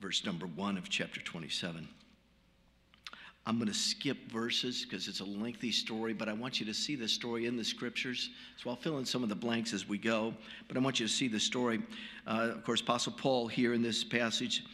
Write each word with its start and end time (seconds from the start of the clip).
verse 0.00 0.24
number 0.24 0.46
one 0.46 0.76
of 0.78 0.88
chapter 0.88 1.20
27. 1.20 1.88
I'm 3.46 3.56
going 3.56 3.68
to 3.68 3.74
skip 3.74 4.30
verses 4.30 4.84
because 4.84 5.08
it's 5.08 5.20
a 5.20 5.24
lengthy 5.24 5.72
story, 5.72 6.12
but 6.12 6.28
I 6.28 6.34
want 6.34 6.60
you 6.60 6.66
to 6.66 6.74
see 6.74 6.96
the 6.96 7.08
story 7.08 7.46
in 7.46 7.56
the 7.56 7.64
scriptures. 7.64 8.28
So 8.62 8.68
I'll 8.68 8.76
fill 8.76 8.98
in 8.98 9.06
some 9.06 9.22
of 9.22 9.30
the 9.30 9.34
blanks 9.34 9.72
as 9.72 9.88
we 9.88 9.96
go, 9.96 10.34
but 10.68 10.76
I 10.76 10.80
want 10.80 11.00
you 11.00 11.06
to 11.06 11.12
see 11.12 11.28
the 11.28 11.40
story. 11.40 11.82
Uh, 12.26 12.50
of 12.52 12.62
course, 12.62 12.82
Apostle 12.82 13.14
Paul 13.14 13.48
here 13.48 13.72
in 13.72 13.80
this 13.80 14.04
passage, 14.04 14.64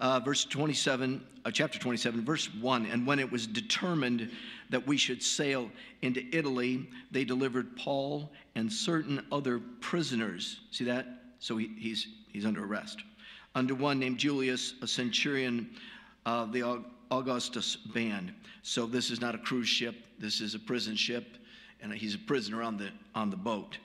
uh, 0.00 0.20
verse 0.20 0.46
27, 0.46 1.22
uh, 1.44 1.50
chapter 1.50 1.78
27, 1.78 2.24
verse 2.24 2.48
1. 2.54 2.86
And 2.86 3.06
when 3.06 3.18
it 3.18 3.30
was 3.30 3.46
determined 3.46 4.30
that 4.70 4.86
we 4.86 4.96
should 4.96 5.22
sail 5.22 5.70
into 6.00 6.24
Italy, 6.32 6.88
they 7.10 7.24
delivered 7.24 7.76
Paul 7.76 8.32
and 8.54 8.72
certain 8.72 9.24
other 9.30 9.60
prisoners. 9.80 10.60
See 10.70 10.84
that? 10.84 11.06
So 11.40 11.58
he, 11.58 11.70
he's, 11.78 12.08
he's 12.32 12.46
under 12.46 12.64
arrest. 12.64 13.02
Under 13.54 13.74
one 13.74 13.98
named 13.98 14.18
Julius, 14.18 14.74
a 14.82 14.86
centurion 14.86 15.70
of 16.26 16.52
the 16.52 16.82
Augustus 17.10 17.76
band. 17.76 18.32
So 18.62 18.86
this 18.86 19.10
is 19.10 19.20
not 19.20 19.34
a 19.34 19.38
cruise 19.38 19.68
ship, 19.68 19.94
this 20.18 20.40
is 20.40 20.54
a 20.54 20.58
prison 20.58 20.96
ship, 20.96 21.36
and 21.80 21.92
he's 21.92 22.14
a 22.14 22.18
prisoner 22.18 22.62
on 22.62 22.76
the, 22.76 22.90
on 23.14 23.30
the 23.30 23.36
boat. 23.36 23.78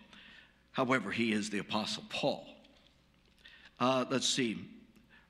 However, 0.71 1.11
he 1.11 1.33
is 1.33 1.49
the 1.49 1.59
Apostle 1.59 2.03
Paul. 2.09 2.47
Uh, 3.79 4.05
let's 4.09 4.27
see. 4.27 4.65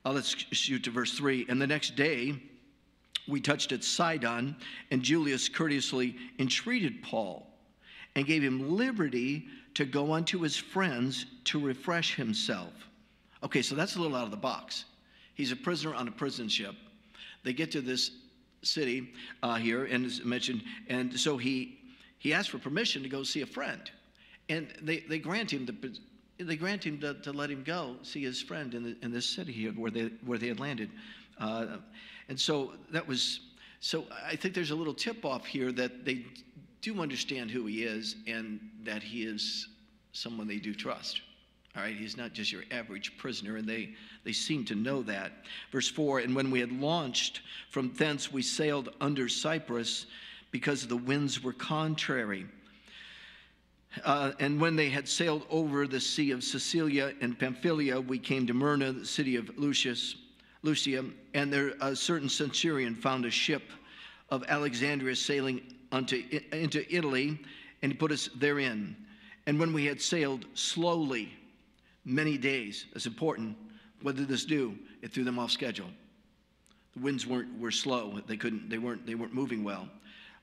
Uh, 0.04 0.12
let's 0.12 0.28
shoot 0.28 0.84
to 0.84 0.90
verse 0.90 1.16
3. 1.16 1.46
And 1.48 1.60
the 1.60 1.66
next 1.66 1.96
day, 1.96 2.34
we 3.28 3.40
touched 3.40 3.72
at 3.72 3.84
Sidon, 3.84 4.56
and 4.90 5.02
Julius 5.02 5.48
courteously 5.48 6.16
entreated 6.38 7.02
Paul 7.02 7.46
and 8.14 8.26
gave 8.26 8.42
him 8.42 8.76
liberty 8.76 9.46
to 9.74 9.84
go 9.84 10.12
unto 10.12 10.40
his 10.40 10.56
friends 10.56 11.26
to 11.44 11.60
refresh 11.60 12.14
himself. 12.14 12.72
Okay, 13.42 13.62
so 13.62 13.74
that's 13.74 13.96
a 13.96 14.00
little 14.00 14.16
out 14.16 14.24
of 14.24 14.30
the 14.30 14.36
box. 14.36 14.84
He's 15.34 15.52
a 15.52 15.56
prisoner 15.56 15.94
on 15.94 16.08
a 16.08 16.12
prison 16.12 16.48
ship 16.48 16.74
they 17.42 17.52
get 17.52 17.70
to 17.72 17.80
this 17.80 18.10
city 18.62 19.12
uh, 19.42 19.56
here, 19.56 19.84
and 19.84 20.04
as 20.04 20.24
mentioned, 20.24 20.62
and 20.88 21.18
so 21.18 21.36
he 21.36 21.78
he 22.18 22.34
asked 22.34 22.50
for 22.50 22.58
permission 22.58 23.02
to 23.02 23.08
go 23.08 23.22
see 23.22 23.40
a 23.40 23.46
friend, 23.46 23.90
and 24.48 24.68
they, 24.82 25.00
they 25.00 25.18
grant 25.18 25.50
him 25.52 25.64
the 25.64 26.44
they 26.44 26.56
grant 26.56 26.84
him 26.84 26.98
to, 27.00 27.14
to 27.14 27.32
let 27.32 27.50
him 27.50 27.62
go 27.62 27.96
see 28.02 28.22
his 28.22 28.40
friend 28.40 28.74
in, 28.74 28.82
the, 28.82 28.96
in 29.02 29.10
this 29.10 29.26
city 29.26 29.52
here 29.52 29.72
where 29.72 29.90
they 29.90 30.10
where 30.24 30.38
they 30.38 30.48
had 30.48 30.60
landed, 30.60 30.90
uh, 31.38 31.78
and 32.28 32.38
so 32.38 32.72
that 32.92 33.06
was 33.06 33.40
so 33.80 34.04
I 34.26 34.36
think 34.36 34.54
there's 34.54 34.70
a 34.70 34.76
little 34.76 34.94
tip 34.94 35.24
off 35.24 35.46
here 35.46 35.72
that 35.72 36.04
they 36.04 36.26
do 36.82 37.00
understand 37.00 37.50
who 37.50 37.66
he 37.66 37.84
is 37.84 38.16
and 38.26 38.60
that 38.84 39.02
he 39.02 39.24
is 39.24 39.68
someone 40.12 40.46
they 40.46 40.58
do 40.58 40.74
trust. 40.74 41.22
All 41.76 41.82
right, 41.82 41.94
he's 41.94 42.16
not 42.16 42.32
just 42.32 42.50
your 42.50 42.64
average 42.72 43.16
prisoner, 43.16 43.56
and 43.56 43.68
they, 43.68 43.90
they 44.24 44.32
seem 44.32 44.64
to 44.66 44.74
know 44.74 45.02
that. 45.02 45.32
Verse 45.70 45.88
4 45.88 46.20
And 46.20 46.34
when 46.34 46.50
we 46.50 46.58
had 46.58 46.72
launched 46.72 47.42
from 47.68 47.92
thence, 47.94 48.32
we 48.32 48.42
sailed 48.42 48.88
under 49.00 49.28
Cyprus 49.28 50.06
because 50.50 50.86
the 50.86 50.96
winds 50.96 51.42
were 51.42 51.52
contrary. 51.52 52.46
Uh, 54.04 54.32
and 54.40 54.60
when 54.60 54.76
they 54.76 54.88
had 54.88 55.08
sailed 55.08 55.44
over 55.48 55.86
the 55.86 56.00
sea 56.00 56.32
of 56.32 56.42
Cilicia 56.42 57.12
and 57.20 57.38
Pamphylia, 57.38 58.00
we 58.00 58.18
came 58.18 58.46
to 58.46 58.54
Myra, 58.54 58.92
the 58.92 59.06
city 59.06 59.36
of 59.36 59.56
Lucius, 59.56 60.16
Lycia, 60.62 61.04
and 61.34 61.52
there 61.52 61.74
a 61.80 61.94
certain 61.94 62.28
centurion 62.28 62.94
found 62.94 63.24
a 63.24 63.30
ship 63.30 63.62
of 64.28 64.44
Alexandria 64.48 65.16
sailing 65.16 65.60
unto, 65.92 66.22
into 66.52 66.84
Italy, 66.94 67.38
and 67.82 67.92
he 67.92 67.98
put 67.98 68.12
us 68.12 68.28
therein. 68.36 68.96
And 69.46 69.58
when 69.58 69.72
we 69.72 69.86
had 69.86 70.00
sailed 70.00 70.46
slowly, 70.54 71.32
many 72.04 72.38
days. 72.38 72.86
That's 72.92 73.06
important. 73.06 73.56
What 74.02 74.16
did 74.16 74.28
this 74.28 74.44
do? 74.44 74.74
It 75.02 75.12
threw 75.12 75.24
them 75.24 75.38
off 75.38 75.50
schedule. 75.50 75.88
The 76.94 77.00
winds 77.00 77.26
weren't 77.26 77.58
were 77.58 77.70
slow. 77.70 78.20
They 78.26 78.36
couldn't. 78.36 78.68
They 78.68 78.78
weren't. 78.78 79.06
They 79.06 79.14
weren't 79.14 79.34
moving 79.34 79.62
well. 79.62 79.88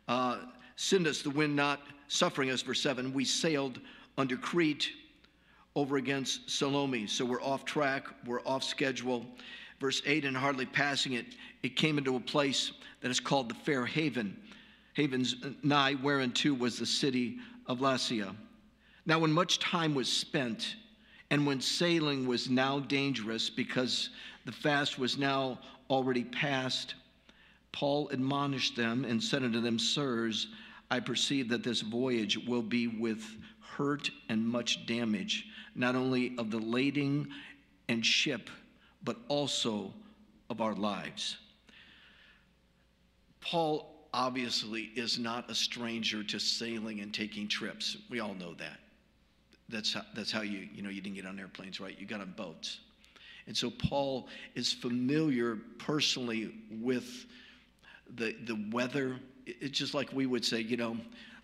Uh, 0.07 0.37
us 0.77 1.21
the 1.21 1.29
wind 1.29 1.55
not 1.55 1.81
suffering 2.07 2.51
us. 2.51 2.61
Verse 2.61 2.81
seven. 2.81 3.13
We 3.13 3.25
sailed 3.25 3.79
under 4.17 4.37
Crete 4.37 4.91
over 5.75 5.97
against 5.97 6.49
Salmone. 6.49 7.07
So 7.07 7.25
we're 7.25 7.41
off 7.41 7.65
track. 7.65 8.07
We're 8.25 8.41
off 8.45 8.63
schedule. 8.63 9.25
Verse 9.79 10.01
eight. 10.05 10.25
And 10.25 10.37
hardly 10.37 10.65
passing 10.65 11.13
it, 11.13 11.25
it 11.63 11.75
came 11.75 11.97
into 11.97 12.15
a 12.15 12.19
place 12.19 12.71
that 13.01 13.11
is 13.11 13.19
called 13.19 13.49
the 13.49 13.55
Fair 13.55 13.85
Haven. 13.85 14.37
Havens 14.93 15.35
nigh 15.61 15.95
whereunto 16.01 16.53
was 16.53 16.79
the 16.79 16.85
city 16.85 17.37
of 17.67 17.79
Lasea. 17.79 18.35
Now, 19.05 19.19
when 19.19 19.31
much 19.31 19.59
time 19.59 19.93
was 19.93 20.11
spent 20.11 20.75
and 21.29 21.45
when 21.45 21.59
sailing 21.59 22.27
was 22.27 22.49
now 22.49 22.79
dangerous 22.79 23.49
because 23.49 24.09
the 24.45 24.51
fast 24.51 24.97
was 24.97 25.17
now 25.17 25.59
already 25.89 26.23
past, 26.23 26.95
Paul 27.71 28.09
admonished 28.09 28.75
them 28.75 29.03
and 29.05 29.21
said 29.21 29.43
unto 29.43 29.61
them, 29.61 29.77
Sirs, 29.77 30.47
I 30.89 30.99
perceive 30.99 31.49
that 31.49 31.63
this 31.63 31.81
voyage 31.81 32.37
will 32.37 32.61
be 32.61 32.87
with 32.87 33.23
hurt 33.59 34.09
and 34.29 34.47
much 34.47 34.85
damage, 34.85 35.47
not 35.75 35.95
only 35.95 36.33
of 36.37 36.49
the 36.49 36.59
lading 36.59 37.27
and 37.89 38.05
ship, 38.05 38.49
but 39.03 39.17
also 39.27 39.93
of 40.49 40.61
our 40.61 40.75
lives. 40.75 41.37
Paul 43.41 44.07
obviously 44.13 44.91
is 44.95 45.19
not 45.19 45.49
a 45.51 45.55
stranger 45.55 46.23
to 46.23 46.39
sailing 46.39 47.01
and 47.01 47.13
taking 47.13 47.47
trips. 47.47 47.97
We 48.09 48.19
all 48.19 48.33
know 48.33 48.53
that. 48.55 48.79
That's 49.69 49.93
how, 49.93 50.01
that's 50.15 50.31
how 50.31 50.41
you, 50.41 50.67
you 50.73 50.81
know, 50.81 50.89
you 50.89 51.01
didn't 51.01 51.15
get 51.15 51.25
on 51.25 51.39
airplanes, 51.39 51.79
right? 51.79 51.97
You 51.99 52.05
got 52.05 52.21
on 52.21 52.33
boats. 52.37 52.79
And 53.47 53.55
so 53.55 53.69
Paul 53.69 54.27
is 54.55 54.73
familiar 54.73 55.57
personally 55.77 56.53
with 56.81 57.25
the, 58.15 58.35
the 58.45 58.57
weather. 58.71 59.19
It's 59.45 59.77
just 59.77 59.93
like 59.93 60.11
we 60.13 60.25
would 60.25 60.45
say, 60.45 60.59
you 60.59 60.77
know, 60.77 60.97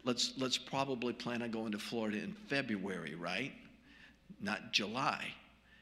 let's, 0.04 0.34
let's 0.38 0.58
probably 0.58 1.14
plan 1.14 1.42
on 1.42 1.52
going 1.52 1.72
to 1.72 1.80
Florida 1.80 2.18
in 2.18 2.34
February, 2.48 3.16
right? 3.16 3.54
Not 4.42 4.74
July, 4.74 5.26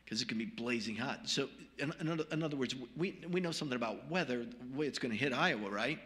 because 0.03 0.21
it 0.21 0.27
can 0.27 0.37
be 0.37 0.45
blazing 0.45 0.95
hot. 0.95 1.21
So, 1.27 1.49
in, 1.79 1.91
in, 1.99 2.43
other, 2.43 2.55
words, 2.55 2.75
we, 2.95 3.19
we 3.31 3.39
know 3.39 3.51
something 3.51 3.75
about 3.75 4.07
weather, 4.09 4.45
the 4.45 4.77
way 4.77 4.85
it's 4.85 4.99
going 4.99 5.11
to 5.11 5.17
hit 5.17 5.33
Iowa, 5.33 5.69
right? 5.69 5.97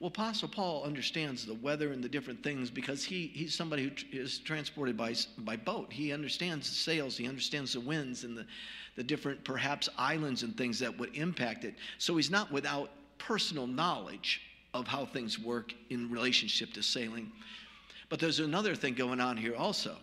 Well, 0.00 0.08
Apostle 0.08 0.48
Paul 0.48 0.84
understands 0.84 1.44
the 1.44 1.54
weather 1.54 1.92
and 1.92 2.02
the 2.02 2.08
different 2.08 2.42
things 2.42 2.70
because 2.70 3.04
he, 3.04 3.26
he's 3.34 3.54
somebody 3.54 3.84
who 3.84 4.18
is 4.18 4.38
transported 4.38 4.96
by, 4.96 5.14
by 5.36 5.56
boat. 5.56 5.92
He 5.92 6.10
understands 6.10 6.70
the 6.70 6.74
sails, 6.74 7.18
he 7.18 7.28
understands 7.28 7.74
the 7.74 7.80
winds 7.80 8.24
and 8.24 8.34
the, 8.34 8.46
the 8.96 9.02
different, 9.02 9.44
perhaps, 9.44 9.90
islands 9.98 10.42
and 10.42 10.56
things 10.56 10.78
that 10.78 10.98
would 10.98 11.14
impact 11.14 11.64
it. 11.64 11.74
So 11.98 12.16
he's 12.16 12.30
not 12.30 12.50
without 12.50 12.90
personal 13.18 13.66
knowledge 13.66 14.40
of 14.72 14.86
how 14.86 15.04
things 15.04 15.38
work 15.38 15.74
in 15.90 16.10
relationship 16.10 16.72
to 16.72 16.82
sailing. 16.82 17.30
But 18.08 18.20
there's 18.20 18.40
another 18.40 18.74
thing 18.74 18.94
going 18.94 19.20
on 19.20 19.36
here 19.36 19.54
also, 19.54 19.96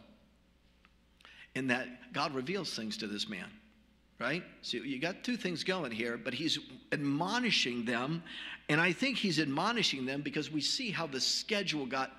in 1.55 1.65
that 1.67 2.13
God 2.13 2.35
reveals 2.35 2.75
things 2.75 2.97
to 2.97 3.07
this 3.07 3.27
man 3.27 3.49
right? 4.19 4.43
So 4.61 4.77
you 4.77 4.99
got 4.99 5.23
two 5.23 5.37
things 5.37 5.63
going 5.63 5.91
here, 5.91 6.17
but 6.17 6.33
he's 6.33 6.59
admonishing 6.91 7.85
them, 7.85 8.23
and 8.69 8.81
I 8.81 8.91
think 8.91 9.17
he's 9.17 9.39
admonishing 9.39 10.05
them 10.05 10.21
because 10.21 10.51
we 10.51 10.61
see 10.61 10.89
how 10.89 11.07
the 11.07 11.21
schedule 11.21 11.85
got 11.85 12.11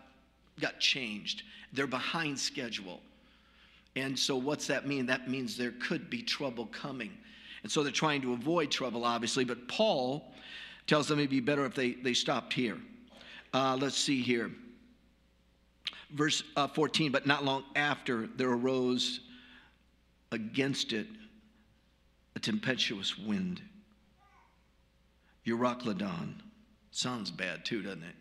got 0.60 0.81
changed. 0.81 1.42
They're 1.72 1.87
behind 1.87 2.38
schedule. 2.38 3.00
And 3.97 4.19
so 4.19 4.37
what's 4.37 4.66
that 4.69 4.87
mean? 4.87 5.06
That 5.06 5.28
means 5.28 5.56
there 5.56 5.75
could 5.81 6.10
be 6.10 6.22
trouble 6.22 6.66
coming. 6.66 7.12
And 7.62 7.70
so 7.70 7.82
they're 7.82 7.92
trying 7.92 8.22
to 8.22 8.32
avoid 8.32 8.70
trouble, 8.70 9.04
obviously, 9.04 9.44
but 9.44 9.69
Paul 9.69 10.32
tells 10.87 11.08
them 11.08 11.19
it'd 11.19 11.31
be 11.31 11.41
better 11.41 11.64
if 11.64 11.75
they, 11.75 11.92
they 11.92 12.14
stopped 12.14 12.53
here. 12.53 12.78
Uh, 13.53 13.76
let's 13.81 13.97
see 13.97 14.22
here. 14.22 14.50
Verse 16.10 16.42
uh, 16.56 16.69
14, 16.69 17.12
but 17.12 17.26
not 17.26 17.44
long 17.44 17.64
after 17.76 18.26
there 18.37 18.50
arose 18.50 19.20
against 20.32 20.92
it 20.92 21.06
a 22.38 22.41
tempestuous 22.41 23.19
wind. 23.19 23.60
Euroclydon. 25.44 26.35
Sounds 26.93 27.32
bad 27.32 27.64
too, 27.64 27.82
doesn't 27.82 28.05
it? 28.05 28.14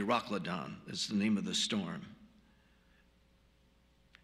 Euroclydon 0.00 0.76
is 0.88 1.06
the 1.06 1.16
name 1.16 1.36
of 1.36 1.44
the 1.44 1.54
storm. 1.54 2.00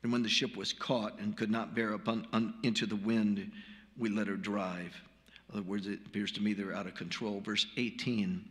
And 0.02 0.10
when 0.10 0.22
the 0.22 0.30
ship 0.30 0.56
was 0.56 0.72
caught 0.72 1.18
and 1.18 1.36
could 1.36 1.50
not 1.50 1.74
bear 1.74 1.92
up 1.92 2.08
on, 2.08 2.54
into 2.62 2.86
the 2.86 2.96
wind, 2.96 3.52
we 3.98 4.08
let 4.08 4.28
her 4.28 4.36
drive. 4.36 4.94
In 5.50 5.58
other 5.58 5.68
words, 5.68 5.86
it 5.86 5.98
appears 6.06 6.32
to 6.32 6.40
me 6.40 6.54
they're 6.54 6.74
out 6.74 6.86
of 6.86 6.94
control. 6.94 7.40
Verse 7.40 7.66
18 7.76 8.48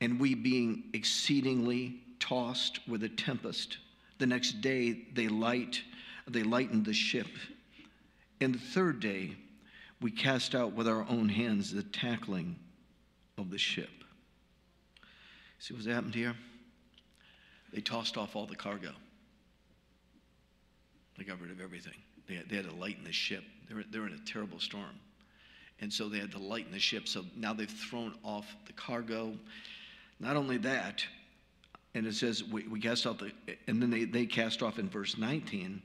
And 0.00 0.18
we 0.18 0.34
being 0.34 0.84
exceedingly 0.94 2.00
tossed 2.20 2.80
with 2.88 3.02
a 3.02 3.10
tempest, 3.10 3.76
the 4.16 4.26
next 4.26 4.62
day 4.62 5.02
they 5.12 5.28
light, 5.28 5.82
they 6.26 6.42
lightened 6.42 6.86
the 6.86 6.94
ship 6.94 7.28
and 8.40 8.54
the 8.54 8.58
third 8.58 9.00
day, 9.00 9.36
we 10.00 10.10
cast 10.10 10.54
out 10.54 10.72
with 10.72 10.86
our 10.86 11.06
own 11.08 11.28
hands 11.28 11.72
the 11.72 11.82
tackling 11.82 12.56
of 13.38 13.50
the 13.50 13.58
ship. 13.58 13.90
See 15.58 15.74
what's 15.74 15.86
happened 15.86 16.14
here? 16.14 16.34
They 17.72 17.80
tossed 17.80 18.16
off 18.16 18.36
all 18.36 18.46
the 18.46 18.56
cargo. 18.56 18.90
They 21.16 21.24
got 21.24 21.40
rid 21.40 21.50
of 21.50 21.60
everything. 21.60 21.94
They 22.28 22.34
had, 22.34 22.48
they 22.48 22.56
had 22.56 22.68
to 22.68 22.74
lighten 22.74 23.04
the 23.04 23.12
ship. 23.12 23.42
They're, 23.68 23.84
they're 23.90 24.06
in 24.06 24.12
a 24.12 24.30
terrible 24.30 24.60
storm. 24.60 25.00
And 25.80 25.92
so 25.92 26.08
they 26.08 26.18
had 26.18 26.32
to 26.32 26.38
lighten 26.38 26.72
the 26.72 26.78
ship. 26.78 27.08
So 27.08 27.24
now 27.36 27.52
they've 27.52 27.70
thrown 27.70 28.14
off 28.22 28.46
the 28.66 28.72
cargo. 28.72 29.34
Not 30.20 30.36
only 30.36 30.58
that, 30.58 31.04
and 31.94 32.06
it 32.06 32.14
says 32.14 32.44
we, 32.44 32.66
we 32.68 32.80
cast 32.80 33.06
out 33.06 33.18
the, 33.18 33.32
and 33.66 33.80
then 33.80 33.90
they, 33.90 34.04
they 34.04 34.26
cast 34.26 34.62
off 34.62 34.78
in 34.78 34.88
verse 34.88 35.16
19, 35.16 35.82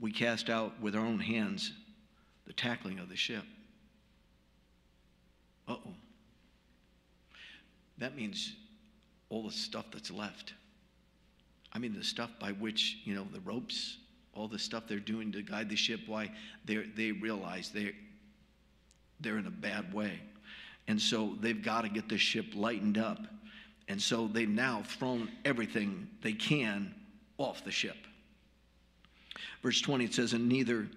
we 0.00 0.10
cast 0.10 0.50
out 0.50 0.80
with 0.80 0.96
our 0.96 1.04
own 1.04 1.20
hands 1.20 1.72
the 2.52 2.60
tackling 2.60 2.98
of 2.98 3.08
the 3.08 3.16
ship. 3.16 3.44
Uh 5.66 5.76
oh. 5.86 5.94
That 7.98 8.14
means 8.16 8.54
all 9.30 9.44
the 9.44 9.52
stuff 9.52 9.86
that's 9.92 10.10
left. 10.10 10.52
I 11.72 11.78
mean, 11.78 11.94
the 11.94 12.04
stuff 12.04 12.30
by 12.38 12.52
which, 12.52 12.98
you 13.04 13.14
know, 13.14 13.26
the 13.32 13.40
ropes, 13.40 13.96
all 14.34 14.48
the 14.48 14.58
stuff 14.58 14.84
they're 14.86 14.98
doing 14.98 15.32
to 15.32 15.42
guide 15.42 15.70
the 15.70 15.76
ship, 15.76 16.00
why 16.06 16.30
they 16.64 16.76
they 16.94 17.12
realize 17.12 17.70
they're, 17.70 17.92
they're 19.20 19.38
in 19.38 19.46
a 19.46 19.50
bad 19.50 19.94
way. 19.94 20.20
And 20.88 21.00
so 21.00 21.36
they've 21.40 21.62
got 21.62 21.82
to 21.82 21.88
get 21.88 22.08
the 22.08 22.18
ship 22.18 22.46
lightened 22.54 22.98
up. 22.98 23.20
And 23.88 24.00
so 24.00 24.26
they've 24.26 24.48
now 24.48 24.82
thrown 24.86 25.30
everything 25.44 26.08
they 26.22 26.32
can 26.32 26.94
off 27.38 27.64
the 27.64 27.70
ship. 27.70 27.96
Verse 29.62 29.80
20 29.80 30.04
it 30.04 30.14
says, 30.14 30.32
And 30.34 30.48
neither 30.48 30.88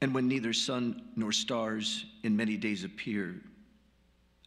and 0.00 0.14
when 0.14 0.28
neither 0.28 0.52
sun 0.52 1.02
nor 1.16 1.32
stars 1.32 2.06
in 2.22 2.36
many 2.36 2.56
days 2.56 2.84
appeared, 2.84 3.42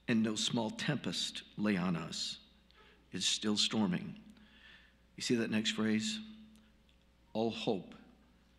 and 0.08 0.22
no 0.22 0.36
small 0.36 0.72
tempest 0.72 1.44
lay 1.58 1.78
on 1.78 1.96
us, 1.96 2.38
it's 3.12 3.26
still 3.26 3.56
storming. 3.56 4.16
You 5.16 5.22
see 5.22 5.36
that 5.36 5.52
next 5.52 5.72
phrase? 5.72 6.20
All 7.34 7.52
hope 7.52 7.94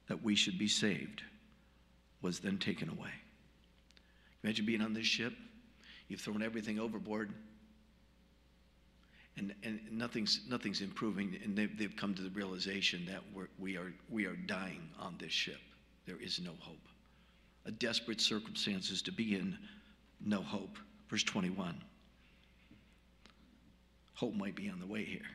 that 0.09 0.23
we 0.23 0.35
should 0.35 0.59
be 0.59 0.69
saved 0.69 1.23
was 2.23 2.39
then 2.39 2.59
taken 2.59 2.89
away. 2.89 3.11
Imagine 4.43 4.65
being 4.65 4.81
on 4.81 4.95
this 4.95 5.07
ship. 5.07 5.33
You've 6.09 6.21
thrown 6.21 6.43
everything 6.43 6.79
overboard, 6.79 7.33
and, 9.37 9.55
and 9.65 9.81
nothing's, 9.91 10.41
nothing's 10.49 10.81
improving. 10.81 11.39
And 11.43 11.57
they've, 11.57 11.77
they've 11.77 11.97
come 11.97 12.15
to 12.15 12.23
the 12.23 12.31
realization 12.31 13.05
that 13.07 13.21
we're, 13.35 13.49
we, 13.59 13.77
are, 13.77 13.93
we 14.09 14.27
are 14.27 14.37
dying 14.37 14.89
on 14.99 15.17
this 15.19 15.33
ship. 15.33 15.61
There 16.07 16.21
is 16.21 16.41
no 16.41 16.53
hope. 16.61 16.89
A 17.67 17.71
desperate 17.71 18.21
circumstances 18.21 19.01
to 19.03 19.13
be 19.13 19.37
in, 19.37 19.57
no 20.25 20.43
hope. 20.43 20.79
Verse 21.09 21.23
21. 21.23 21.75
Hope 24.15 24.35
might 24.35 24.55
be 24.55 24.69
on 24.69 24.81
the 24.81 24.87
way 24.87 25.05
here. 25.05 25.27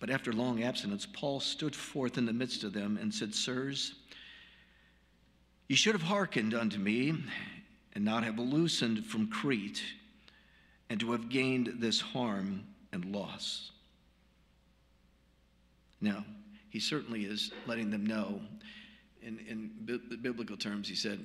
But 0.00 0.10
after 0.10 0.32
long 0.32 0.62
abstinence, 0.62 1.06
Paul 1.06 1.40
stood 1.40 1.74
forth 1.74 2.18
in 2.18 2.26
the 2.26 2.32
midst 2.32 2.64
of 2.64 2.72
them 2.72 2.98
and 3.00 3.12
said, 3.12 3.34
Sirs, 3.34 3.94
you 5.68 5.76
should 5.76 5.94
have 5.94 6.02
hearkened 6.02 6.54
unto 6.54 6.78
me 6.78 7.14
and 7.94 8.04
not 8.04 8.24
have 8.24 8.38
loosened 8.38 9.04
from 9.04 9.28
Crete 9.28 9.82
and 10.88 10.98
to 11.00 11.12
have 11.12 11.28
gained 11.28 11.74
this 11.78 12.00
harm 12.00 12.64
and 12.92 13.04
loss. 13.04 13.72
Now, 16.00 16.24
he 16.70 16.80
certainly 16.80 17.24
is 17.24 17.52
letting 17.66 17.90
them 17.90 18.06
know. 18.06 18.40
In, 19.28 19.38
in 19.46 19.70
bi- 19.80 20.16
biblical 20.16 20.56
terms, 20.56 20.88
he 20.88 20.94
said, 20.94 21.22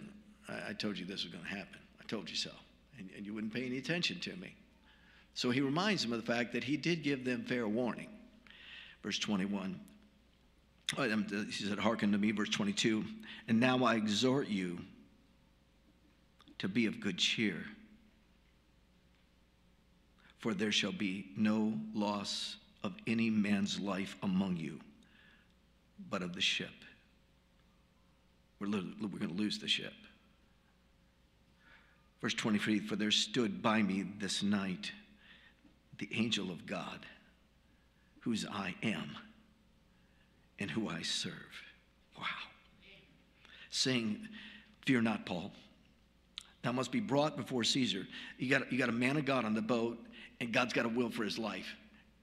I, 0.50 0.72
I 0.72 0.74
told 0.74 0.98
you 1.00 1.06
this 1.06 1.24
was 1.24 1.32
going 1.32 1.46
to 1.46 1.50
happen. 1.50 1.80
I 2.02 2.04
told 2.06 2.30
you 2.30 2.36
so. 2.36 2.52
And, 3.00 3.10
and 3.16 3.26
you 3.26 3.34
wouldn't 3.34 3.54
pay 3.54 3.66
any 3.66 3.78
attention 3.78 4.20
to 4.20 4.36
me. 4.36 4.54
So 5.36 5.50
he 5.50 5.62
reminds 5.62 6.04
them 6.04 6.12
of 6.12 6.24
the 6.24 6.32
fact 6.32 6.52
that 6.52 6.66
he 6.66 6.76
did 6.76 7.02
give 7.02 7.24
them 7.24 7.46
fair 7.46 7.66
warning. 7.66 8.10
Verse 9.02 9.18
21. 9.18 9.80
Um, 10.98 11.26
he 11.48 11.64
said, 11.64 11.80
Hearken 11.80 12.12
to 12.12 12.18
me, 12.18 12.32
verse 12.32 12.50
22. 12.50 13.06
And 13.48 13.60
now 13.60 13.86
I 13.86 13.96
exhort 13.96 14.50
you 14.50 14.80
to 16.60 16.68
be 16.68 16.86
of 16.86 17.00
good 17.00 17.18
cheer, 17.18 17.64
for 20.40 20.54
there 20.54 20.72
shall 20.72 20.92
be 20.92 21.28
no 21.38 21.74
loss 21.94 22.58
of 22.84 22.94
any 23.08 23.30
man's 23.30 23.80
life 23.80 24.18
among 24.24 24.58
you, 24.58 24.80
but 26.10 26.22
of 26.22 26.36
the 26.36 26.42
ship. 26.42 26.70
We're, 28.68 28.84
we're 29.02 29.20
going 29.20 29.36
to 29.36 29.42
lose 29.42 29.60
the 29.60 29.68
ship. 29.68 29.94
Verse 32.22 32.34
23 32.34 32.80
For 32.80 32.96
there 32.96 33.12
stood 33.12 33.62
by 33.62 33.82
me 33.82 34.06
this 34.20 34.44
night 34.44 34.92
the 36.00 36.10
angel 36.14 36.52
of 36.52 36.66
God 36.66 37.06
whose 38.22 38.46
I 38.46 38.76
am 38.84 39.12
and 40.60 40.72
who 40.72 40.88
I 40.88 41.02
serve. 41.02 41.34
Wow. 42.18 42.26
Saying, 43.70 44.28
Fear 44.86 45.02
not, 45.02 45.26
Paul. 45.26 45.52
Thou 46.62 46.72
must 46.72 46.92
be 46.92 47.00
brought 47.00 47.36
before 47.36 47.64
Caesar. 47.64 48.08
You 48.38 48.50
got, 48.50 48.72
you 48.72 48.78
got 48.78 48.90
a 48.90 48.94
man 48.94 49.18
of 49.18 49.26
God 49.26 49.46
on 49.46 49.54
the 49.54 49.62
boat, 49.62 49.98
and 50.40 50.54
God's 50.54 50.74
got 50.74 50.86
a 50.86 50.90
will 50.90 51.10
for 51.10 51.24
his 51.24 51.38
life. 51.38 51.76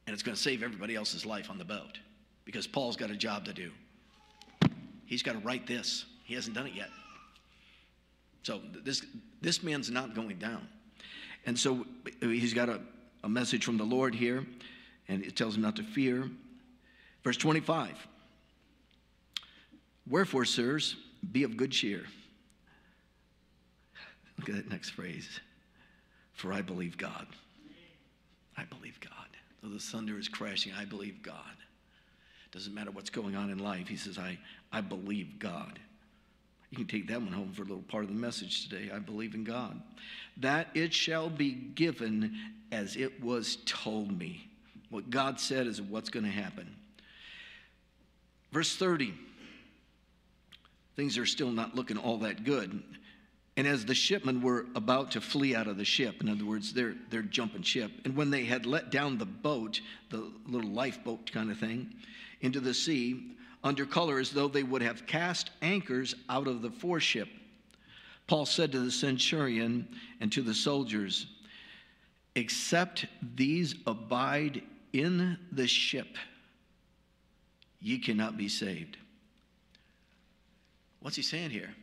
And 0.06 0.14
it's 0.14 0.22
going 0.22 0.34
to 0.34 0.42
save 0.42 0.62
everybody 0.62 0.96
else's 0.96 1.26
life 1.26 1.50
on 1.50 1.58
the 1.58 1.64
boat 1.64 1.98
because 2.44 2.66
Paul's 2.66 2.96
got 2.96 3.10
a 3.10 3.16
job 3.16 3.44
to 3.44 3.52
do. 3.52 3.70
He's 5.04 5.22
got 5.22 5.32
to 5.32 5.38
write 5.40 5.66
this. 5.66 6.06
He 6.30 6.36
hasn't 6.36 6.54
done 6.54 6.68
it 6.68 6.74
yet. 6.74 6.90
So 8.44 8.60
this, 8.84 9.04
this 9.40 9.64
man's 9.64 9.90
not 9.90 10.14
going 10.14 10.38
down. 10.38 10.68
And 11.44 11.58
so 11.58 11.84
he's 12.20 12.54
got 12.54 12.68
a, 12.68 12.80
a 13.24 13.28
message 13.28 13.64
from 13.64 13.78
the 13.78 13.84
Lord 13.84 14.14
here 14.14 14.46
and 15.08 15.24
it 15.24 15.34
tells 15.34 15.56
him 15.56 15.62
not 15.62 15.74
to 15.74 15.82
fear. 15.82 16.30
Verse 17.24 17.36
25 17.36 18.06
Wherefore, 20.08 20.44
sirs, 20.44 20.94
be 21.32 21.42
of 21.42 21.56
good 21.56 21.72
cheer. 21.72 22.04
Look 24.38 24.50
at 24.50 24.54
that 24.54 24.70
next 24.70 24.90
phrase. 24.90 25.40
For 26.34 26.52
I 26.52 26.62
believe 26.62 26.96
God. 26.96 27.26
I 28.56 28.62
believe 28.66 29.00
God. 29.00 29.10
Though 29.64 29.70
the 29.70 29.80
thunder 29.80 30.16
is 30.16 30.28
crashing, 30.28 30.74
I 30.78 30.84
believe 30.84 31.24
God. 31.24 31.56
Doesn't 32.52 32.72
matter 32.72 32.92
what's 32.92 33.10
going 33.10 33.34
on 33.34 33.50
in 33.50 33.58
life. 33.58 33.88
He 33.88 33.96
says, 33.96 34.16
I, 34.16 34.38
I 34.70 34.80
believe 34.80 35.40
God. 35.40 35.80
You 36.70 36.76
can 36.76 36.86
take 36.86 37.08
that 37.08 37.20
one 37.20 37.32
home 37.32 37.52
for 37.52 37.62
a 37.62 37.66
little 37.66 37.82
part 37.82 38.04
of 38.04 38.10
the 38.10 38.16
message 38.16 38.68
today. 38.68 38.90
I 38.94 38.98
believe 38.98 39.34
in 39.34 39.44
God. 39.44 39.80
That 40.36 40.68
it 40.74 40.94
shall 40.94 41.28
be 41.28 41.52
given 41.52 42.36
as 42.70 42.96
it 42.96 43.22
was 43.22 43.58
told 43.66 44.16
me. 44.16 44.48
What 44.88 45.10
God 45.10 45.40
said 45.40 45.66
is 45.66 45.82
what's 45.82 46.10
going 46.10 46.24
to 46.24 46.30
happen. 46.30 46.74
Verse 48.52 48.74
30 48.76 49.14
things 50.96 51.16
are 51.16 51.24
still 51.24 51.50
not 51.50 51.74
looking 51.74 51.96
all 51.96 52.18
that 52.18 52.44
good. 52.44 52.82
And 53.56 53.66
as 53.66 53.86
the 53.86 53.94
shipmen 53.94 54.42
were 54.42 54.66
about 54.74 55.12
to 55.12 55.20
flee 55.20 55.54
out 55.54 55.66
of 55.66 55.78
the 55.78 55.84
ship, 55.84 56.20
in 56.20 56.28
other 56.28 56.44
words, 56.44 56.74
they're, 56.74 56.94
they're 57.08 57.22
jumping 57.22 57.62
ship, 57.62 57.90
and 58.04 58.14
when 58.14 58.30
they 58.30 58.44
had 58.44 58.66
let 58.66 58.90
down 58.90 59.16
the 59.16 59.24
boat, 59.24 59.80
the 60.10 60.30
little 60.46 60.70
lifeboat 60.70 61.32
kind 61.32 61.50
of 61.50 61.58
thing, 61.58 61.94
into 62.42 62.60
the 62.60 62.74
sea, 62.74 63.34
under 63.62 63.84
color 63.84 64.18
as 64.18 64.30
though 64.30 64.48
they 64.48 64.62
would 64.62 64.82
have 64.82 65.06
cast 65.06 65.50
anchors 65.62 66.14
out 66.28 66.46
of 66.46 66.62
the 66.62 66.70
foreship, 66.70 67.28
Paul 68.26 68.46
said 68.46 68.72
to 68.72 68.78
the 68.78 68.90
centurion 68.90 69.88
and 70.20 70.30
to 70.32 70.42
the 70.42 70.54
soldiers, 70.54 71.26
Except 72.36 73.06
these 73.34 73.74
abide 73.86 74.62
in 74.92 75.36
the 75.50 75.66
ship, 75.66 76.16
ye 77.80 77.98
cannot 77.98 78.36
be 78.36 78.48
saved. 78.48 78.96
What's 81.00 81.16
he 81.16 81.22
saying 81.22 81.50
here? 81.50 81.74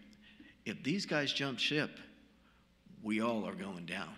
If 0.65 0.84
these 0.84 1.05
guys 1.05 1.34
jump 1.34 1.60
ship, 1.60 1.91
we 3.03 3.22
all 3.22 3.46
are 3.46 3.55
going 3.55 3.86
down. 3.86 4.15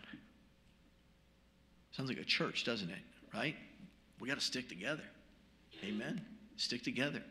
Sounds 1.92 2.10
like 2.10 2.20
a 2.20 2.26
church, 2.26 2.64
doesn't 2.64 2.90
it? 2.90 3.00
Right? 3.34 3.56
We 4.20 4.28
got 4.28 4.40
to 4.40 4.46
stick 4.46 4.70
together. 4.70 5.04
Amen. 5.84 6.22
Stick 6.58 6.84
together. 6.84 7.24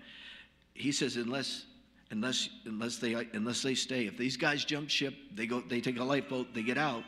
He 0.78 0.92
says, 0.92 1.16
unless 1.16 1.66
unless 2.10 2.48
unless 2.64 2.96
they 2.96 3.14
unless 3.32 3.62
they 3.62 3.74
stay. 3.74 4.06
If 4.06 4.16
these 4.16 4.36
guys 4.36 4.64
jump 4.64 4.88
ship, 4.88 5.14
they 5.34 5.46
go 5.46 5.60
they 5.60 5.80
take 5.80 5.98
a 5.98 6.04
lifeboat, 6.04 6.54
they 6.54 6.62
get 6.62 6.78
out. 6.78 7.04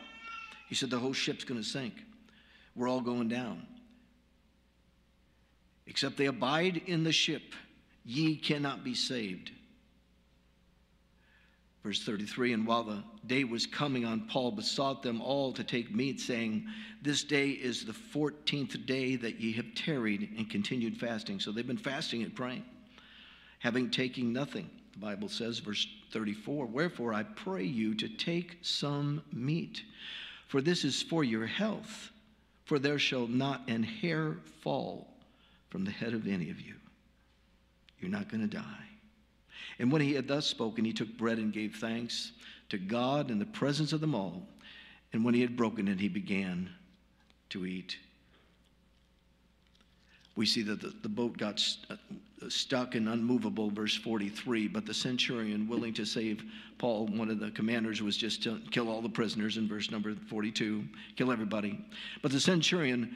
He 0.69 0.75
said 0.75 0.91
the 0.91 0.99
whole 0.99 1.13
ship's 1.13 1.45
going 1.45 1.61
to 1.61 1.67
sink. 1.67 1.95
We're 2.77 2.89
all 2.89 3.01
going 3.01 3.29
down 3.29 3.67
except 5.91 6.17
they 6.17 6.27
abide 6.27 6.83
in 6.87 7.03
the 7.03 7.13
ship, 7.13 7.43
ye 8.05 8.37
cannot 8.37 8.85
be 8.85 8.95
saved. 8.95 9.51
Verse 11.83 12.03
33 12.05 12.53
And 12.53 12.67
while 12.67 12.85
the 12.85 13.03
day 13.27 13.43
was 13.43 13.67
coming 13.67 14.05
on, 14.05 14.29
Paul 14.29 14.53
besought 14.53 15.03
them 15.03 15.21
all 15.21 15.53
to 15.53 15.65
take 15.65 15.93
meat, 15.93 16.21
saying, 16.21 16.67
This 17.03 17.25
day 17.25 17.51
is 17.51 17.85
the 17.85 17.93
14th 17.93 18.87
day 18.87 19.17
that 19.17 19.41
ye 19.41 19.53
have 19.55 19.75
tarried 19.75 20.31
and 20.39 20.49
continued 20.49 20.97
fasting. 20.97 21.41
So 21.41 21.51
they've 21.51 21.67
been 21.67 21.77
fasting 21.77 22.23
and 22.23 22.35
praying, 22.35 22.65
having 23.61 23.91
taken 23.91 24.33
nothing. 24.33 24.69
The 24.93 24.99
Bible 24.99 25.29
says, 25.29 25.61
verse 25.61 25.87
34 26.13 26.67
Wherefore 26.67 27.15
I 27.15 27.23
pray 27.23 27.65
you 27.65 27.95
to 27.95 28.09
take 28.09 28.59
some 28.63 29.23
meat, 29.33 29.83
for 30.49 30.61
this 30.61 30.85
is 30.85 31.01
for 31.01 31.23
your 31.23 31.47
health, 31.47 32.11
for 32.65 32.79
there 32.79 32.99
shall 32.99 33.29
not 33.29 33.63
an 33.69 33.85
hair 33.85 34.37
fall 34.63 35.07
from 35.69 35.85
the 35.85 35.91
head 35.91 36.13
of 36.13 36.27
any 36.27 36.51
of 36.51 36.61
you. 36.61 36.75
You're 38.01 38.11
not 38.11 38.29
going 38.29 38.41
to 38.41 38.57
die. 38.57 38.89
And 39.79 39.93
when 39.93 40.03
he 40.03 40.15
had 40.15 40.27
thus 40.27 40.47
spoken, 40.47 40.85
he 40.85 40.93
took 40.93 41.17
bread 41.17 41.39
and 41.39 41.53
gave 41.53 41.77
thanks, 41.77 42.33
to 42.71 42.79
God 42.79 43.31
in 43.31 43.39
the 43.39 43.47
presence 43.47 43.93
of 43.93 44.01
them 44.01 44.15
all. 44.15 44.47
And 45.13 45.25
when 45.25 45.35
he 45.35 45.41
had 45.41 45.57
broken 45.57 45.89
it, 45.89 46.01
he 46.01 46.09
began 46.09 46.71
to 47.51 47.67
eat. 47.67 47.97
We 50.37 50.47
see 50.47 50.63
that 50.63 50.81
the, 50.81 50.95
the 51.03 51.09
boat 51.09 51.37
got 51.37 51.59
st- 51.59 51.91
uh, 51.91 52.49
stuck 52.49 52.95
and 52.95 53.09
unmovable, 53.09 53.71
verse 53.71 53.97
43. 53.97 54.69
But 54.69 54.87
the 54.87 54.95
centurion, 54.95 55.69
willing 55.69 55.93
to 55.95 56.05
save 56.05 56.43
Paul, 56.79 57.07
one 57.09 57.31
of 57.31 57.41
the 57.41 57.51
commanders, 57.51 58.01
was 58.01 58.17
just 58.17 58.43
to 58.45 58.61
kill 58.71 58.89
all 58.89 59.03
the 59.03 59.09
prisoners 59.09 59.57
in 59.57 59.69
verse 59.69 59.91
number 59.91 60.15
42, 60.15 60.85
kill 61.17 61.33
everybody. 61.33 61.85
But 62.23 62.33
the 62.33 62.41
centurion, 62.41 63.15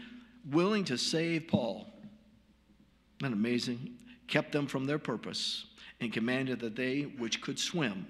willing 0.51 0.85
to 0.85 0.99
save 0.99 1.49
Paul, 1.49 1.87
that 3.21 3.33
amazing? 3.33 3.97
Kept 4.27 4.53
them 4.53 4.67
from 4.67 4.87
their 4.87 4.99
purpose 4.99 5.67
and 6.01 6.13
commanded 6.13 6.61
that 6.61 6.77
they 6.77 7.03
which 7.19 7.41
could 7.41 7.59
swim 7.59 8.07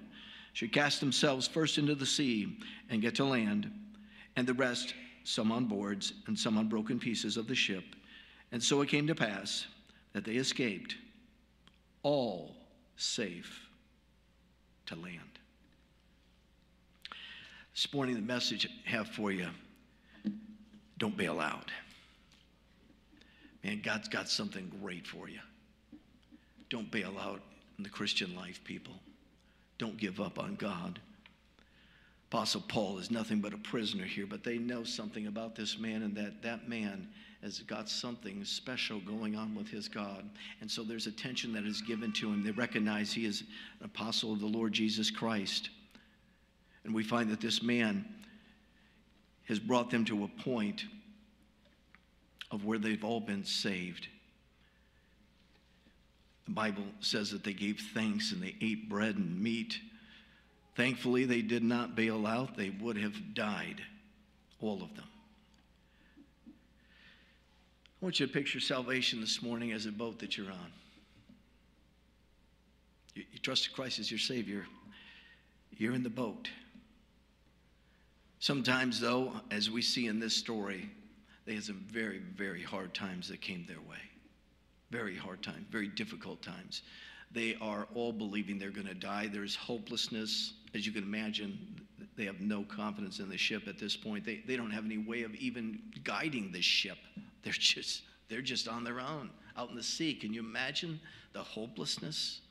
should 0.53 0.71
cast 0.71 1.01
themselves 1.01 1.47
first 1.47 1.77
into 1.77 1.95
the 1.95 2.05
sea 2.05 2.57
and 2.89 3.01
get 3.01 3.15
to 3.15 3.25
land, 3.25 3.69
and 4.37 4.47
the 4.47 4.53
rest, 4.53 4.93
some 5.25 5.51
on 5.51 5.65
boards 5.65 6.13
and 6.27 6.37
some 6.37 6.57
on 6.57 6.69
broken 6.69 6.97
pieces 6.97 7.35
of 7.35 7.47
the 7.47 7.55
ship. 7.55 7.83
And 8.55 8.63
so 8.63 8.81
it 8.81 8.87
came 8.87 9.05
to 9.07 9.15
pass 9.15 9.65
that 10.13 10.23
they 10.23 10.35
escaped, 10.35 10.95
all 12.03 12.55
safe 12.95 13.67
to 14.85 14.95
land. 14.95 15.19
This 17.73 17.93
morning, 17.93 18.15
the 18.15 18.21
message 18.21 18.65
I 18.65 18.89
have 18.89 19.09
for 19.09 19.29
you 19.29 19.49
don't 20.97 21.17
bail 21.17 21.41
out. 21.41 21.69
Man, 23.61 23.81
God's 23.83 24.07
got 24.07 24.29
something 24.29 24.71
great 24.81 25.05
for 25.05 25.27
you. 25.27 25.41
Don't 26.69 26.89
bail 26.89 27.17
out 27.19 27.41
in 27.77 27.83
the 27.83 27.89
Christian 27.89 28.37
life, 28.37 28.63
people. 28.63 28.93
Don't 29.79 29.97
give 29.97 30.21
up 30.21 30.39
on 30.39 30.55
God. 30.55 31.01
Apostle 32.31 32.63
Paul 32.69 32.99
is 32.99 33.11
nothing 33.11 33.41
but 33.41 33.53
a 33.53 33.57
prisoner 33.57 34.05
here, 34.05 34.25
but 34.25 34.45
they 34.45 34.57
know 34.57 34.85
something 34.85 35.27
about 35.27 35.57
this 35.57 35.77
man 35.77 36.03
and 36.03 36.15
that 36.15 36.41
that 36.41 36.69
man 36.69 37.09
has 37.45 37.59
got 37.59 37.87
something 37.87 38.43
special 38.43 38.99
going 39.01 39.35
on 39.35 39.53
with 39.53 39.67
his 39.67 39.87
God. 39.87 40.27
And 40.61 40.69
so 40.69 40.81
there's 40.81 41.05
attention 41.05 41.53
that 41.53 41.63
is 41.63 41.79
given 41.79 42.11
to 42.13 42.27
him. 42.27 42.43
They 42.43 42.49
recognize 42.49 43.13
he 43.13 43.27
is 43.27 43.43
an 43.79 43.85
apostle 43.85 44.33
of 44.33 44.39
the 44.39 44.47
Lord 44.47 44.73
Jesus 44.73 45.11
Christ. 45.11 45.69
And 46.83 46.93
we 46.93 47.03
find 47.03 47.29
that 47.29 47.39
this 47.39 47.61
man 47.61 48.03
has 49.47 49.59
brought 49.59 49.91
them 49.91 50.05
to 50.05 50.23
a 50.23 50.41
point 50.41 50.85
of 52.49 52.65
where 52.65 52.79
they've 52.79 53.03
all 53.03 53.19
been 53.19 53.45
saved. 53.45 54.07
The 56.45 56.53
Bible 56.53 56.85
says 56.99 57.29
that 57.29 57.43
they 57.43 57.53
gave 57.53 57.79
thanks 57.93 58.31
and 58.31 58.41
they 58.41 58.55
ate 58.59 58.89
bread 58.89 59.17
and 59.17 59.39
meat. 59.39 59.79
Thankfully, 60.75 61.25
they 61.25 61.43
did 61.43 61.63
not 61.63 61.95
bail 61.95 62.25
out. 62.25 62.57
They 62.57 62.71
would 62.71 62.97
have 62.97 63.35
died, 63.35 63.83
all 64.59 64.81
of 64.81 64.95
them. 64.95 65.05
I 68.05 68.07
want 68.07 68.19
you 68.19 68.27
to 68.27 68.31
picture 68.31 68.59
salvation 68.59 69.19
this 69.19 69.41
morning 69.41 69.71
as 69.71 69.87
a 69.87 69.91
boat 69.91 70.19
that 70.19 70.37
you're 70.37 70.51
on. 70.51 70.71
You, 73.15 73.23
you 73.31 73.39
trusted 73.39 73.73
Christ 73.73 73.97
as 73.97 74.11
your 74.11 74.19
Savior, 74.19 74.63
you're 75.75 75.95
in 75.95 76.03
the 76.03 76.09
boat. 76.11 76.47
Sometimes, 78.37 78.99
though, 78.99 79.33
as 79.49 79.71
we 79.71 79.81
see 79.81 80.05
in 80.05 80.19
this 80.19 80.35
story, 80.35 80.87
they 81.47 81.55
had 81.55 81.63
some 81.63 81.83
very, 81.89 82.19
very 82.19 82.61
hard 82.61 82.93
times 82.93 83.27
that 83.29 83.41
came 83.41 83.65
their 83.67 83.81
way. 83.89 83.97
Very 84.91 85.17
hard 85.17 85.41
times, 85.41 85.65
very 85.71 85.87
difficult 85.87 86.43
times. 86.43 86.83
They 87.31 87.57
are 87.59 87.87
all 87.95 88.13
believing 88.13 88.59
they're 88.59 88.69
going 88.69 88.85
to 88.85 88.93
die. 88.93 89.31
There's 89.33 89.55
hopelessness. 89.55 90.53
As 90.75 90.85
you 90.85 90.91
can 90.91 91.01
imagine, 91.01 91.57
they 92.17 92.25
have 92.25 92.39
no 92.39 92.63
confidence 92.63 93.19
in 93.19 93.29
the 93.29 93.37
ship 93.37 93.67
at 93.67 93.77
this 93.77 93.95
point. 93.97 94.25
They, 94.25 94.41
they 94.47 94.55
don't 94.55 94.71
have 94.71 94.85
any 94.85 94.97
way 94.97 95.23
of 95.23 95.35
even 95.35 95.79
guiding 96.03 96.51
the 96.51 96.61
ship. 96.61 96.97
They're 97.43 97.53
just, 97.53 98.03
they're 98.29 98.41
just 98.41 98.67
on 98.67 98.83
their 98.83 98.99
own 98.99 99.29
out 99.57 99.69
in 99.69 99.75
the 99.75 99.83
sea. 99.83 100.13
Can 100.13 100.33
you 100.33 100.41
imagine 100.41 100.99
the 101.33 101.41
hopelessness? 101.41 102.41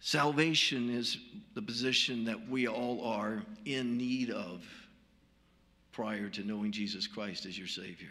Salvation 0.00 0.90
is 0.90 1.18
the 1.54 1.62
position 1.62 2.24
that 2.24 2.48
we 2.48 2.66
all 2.66 3.04
are 3.04 3.42
in 3.64 3.96
need 3.96 4.30
of 4.30 4.62
prior 5.92 6.28
to 6.28 6.42
knowing 6.42 6.72
Jesus 6.72 7.06
Christ 7.06 7.46
as 7.46 7.56
your 7.56 7.68
Savior. 7.68 8.10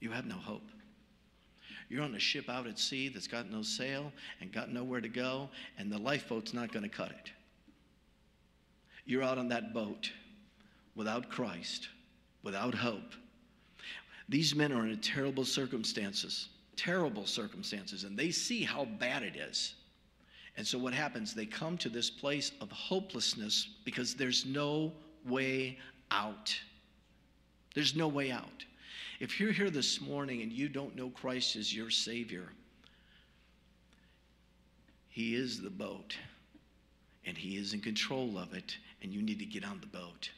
You 0.00 0.10
have 0.10 0.26
no 0.26 0.34
hope. 0.34 0.68
You're 1.88 2.02
on 2.02 2.14
a 2.14 2.18
ship 2.18 2.48
out 2.48 2.66
at 2.66 2.78
sea 2.78 3.08
that's 3.08 3.26
got 3.26 3.50
no 3.50 3.62
sail 3.62 4.12
and 4.40 4.52
got 4.52 4.70
nowhere 4.70 5.00
to 5.00 5.08
go, 5.08 5.48
and 5.78 5.90
the 5.90 5.98
lifeboat's 5.98 6.52
not 6.52 6.72
going 6.72 6.82
to 6.82 6.88
cut 6.88 7.10
it. 7.10 7.30
You're 9.06 9.22
out 9.22 9.38
on 9.38 9.48
that 9.48 9.72
boat 9.72 10.10
without 10.94 11.30
Christ, 11.30 11.88
without 12.42 12.74
hope. 12.74 13.14
These 14.28 14.54
men 14.54 14.72
are 14.72 14.86
in 14.86 14.98
terrible 15.00 15.46
circumstances, 15.46 16.50
terrible 16.76 17.24
circumstances, 17.24 18.04
and 18.04 18.18
they 18.18 18.30
see 18.30 18.62
how 18.62 18.84
bad 18.84 19.22
it 19.22 19.36
is. 19.36 19.74
And 20.58 20.66
so 20.66 20.76
what 20.76 20.92
happens? 20.92 21.34
They 21.34 21.46
come 21.46 21.78
to 21.78 21.88
this 21.88 22.10
place 22.10 22.52
of 22.60 22.70
hopelessness 22.70 23.76
because 23.84 24.14
there's 24.14 24.44
no 24.44 24.92
way 25.24 25.78
out. 26.10 26.54
There's 27.74 27.94
no 27.94 28.08
way 28.08 28.30
out. 28.30 28.64
If 29.20 29.40
you're 29.40 29.52
here 29.52 29.70
this 29.70 30.00
morning 30.00 30.42
and 30.42 30.52
you 30.52 30.68
don't 30.68 30.94
know 30.94 31.10
Christ 31.10 31.56
as 31.56 31.74
your 31.74 31.90
Savior, 31.90 32.48
He 35.08 35.34
is 35.34 35.60
the 35.60 35.70
boat 35.70 36.16
and 37.26 37.36
He 37.36 37.56
is 37.56 37.74
in 37.74 37.80
control 37.80 38.38
of 38.38 38.54
it, 38.54 38.76
and 39.02 39.12
you 39.12 39.20
need 39.20 39.38
to 39.38 39.44
get 39.44 39.64
on 39.64 39.80
the 39.80 39.86
boat. 39.86 40.30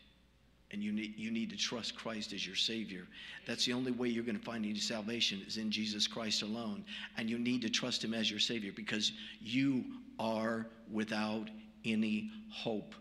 And 0.73 0.83
you 0.83 0.93
need, 0.93 1.19
you 1.19 1.31
need 1.31 1.51
to 1.51 1.57
trust 1.57 1.97
Christ 1.97 2.33
as 2.33 2.47
your 2.47 2.57
Savior. 2.57 3.07
That's 3.47 3.65
the 3.65 3.73
only 3.73 3.93
way 3.93 4.09
you're 4.09 4.25
going 4.25 4.39
to 4.39 4.45
find 4.45 4.65
any 4.65 4.79
salvation 4.79 5.43
is 5.47 5.57
in 5.57 5.71
Jesus 5.71 6.07
Christ 6.07 6.43
alone. 6.43 6.85
And 7.17 7.29
you 7.29 7.39
need 7.39 7.63
to 7.63 7.71
trust 7.71 8.05
Him 8.05 8.15
as 8.15 8.31
your 8.31 8.41
Savior 8.41 8.73
because 8.75 9.13
you 9.41 9.85
are 10.19 10.67
without 10.93 11.51
any 11.85 12.31
hope 12.51 12.95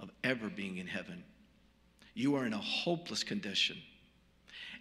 of 0.00 0.10
ever 0.24 0.48
being 0.48 0.78
in 0.78 0.86
heaven. 0.86 1.22
You 2.14 2.36
are 2.36 2.46
in 2.46 2.54
a 2.54 2.58
hopeless 2.58 3.22
condition. 3.22 3.76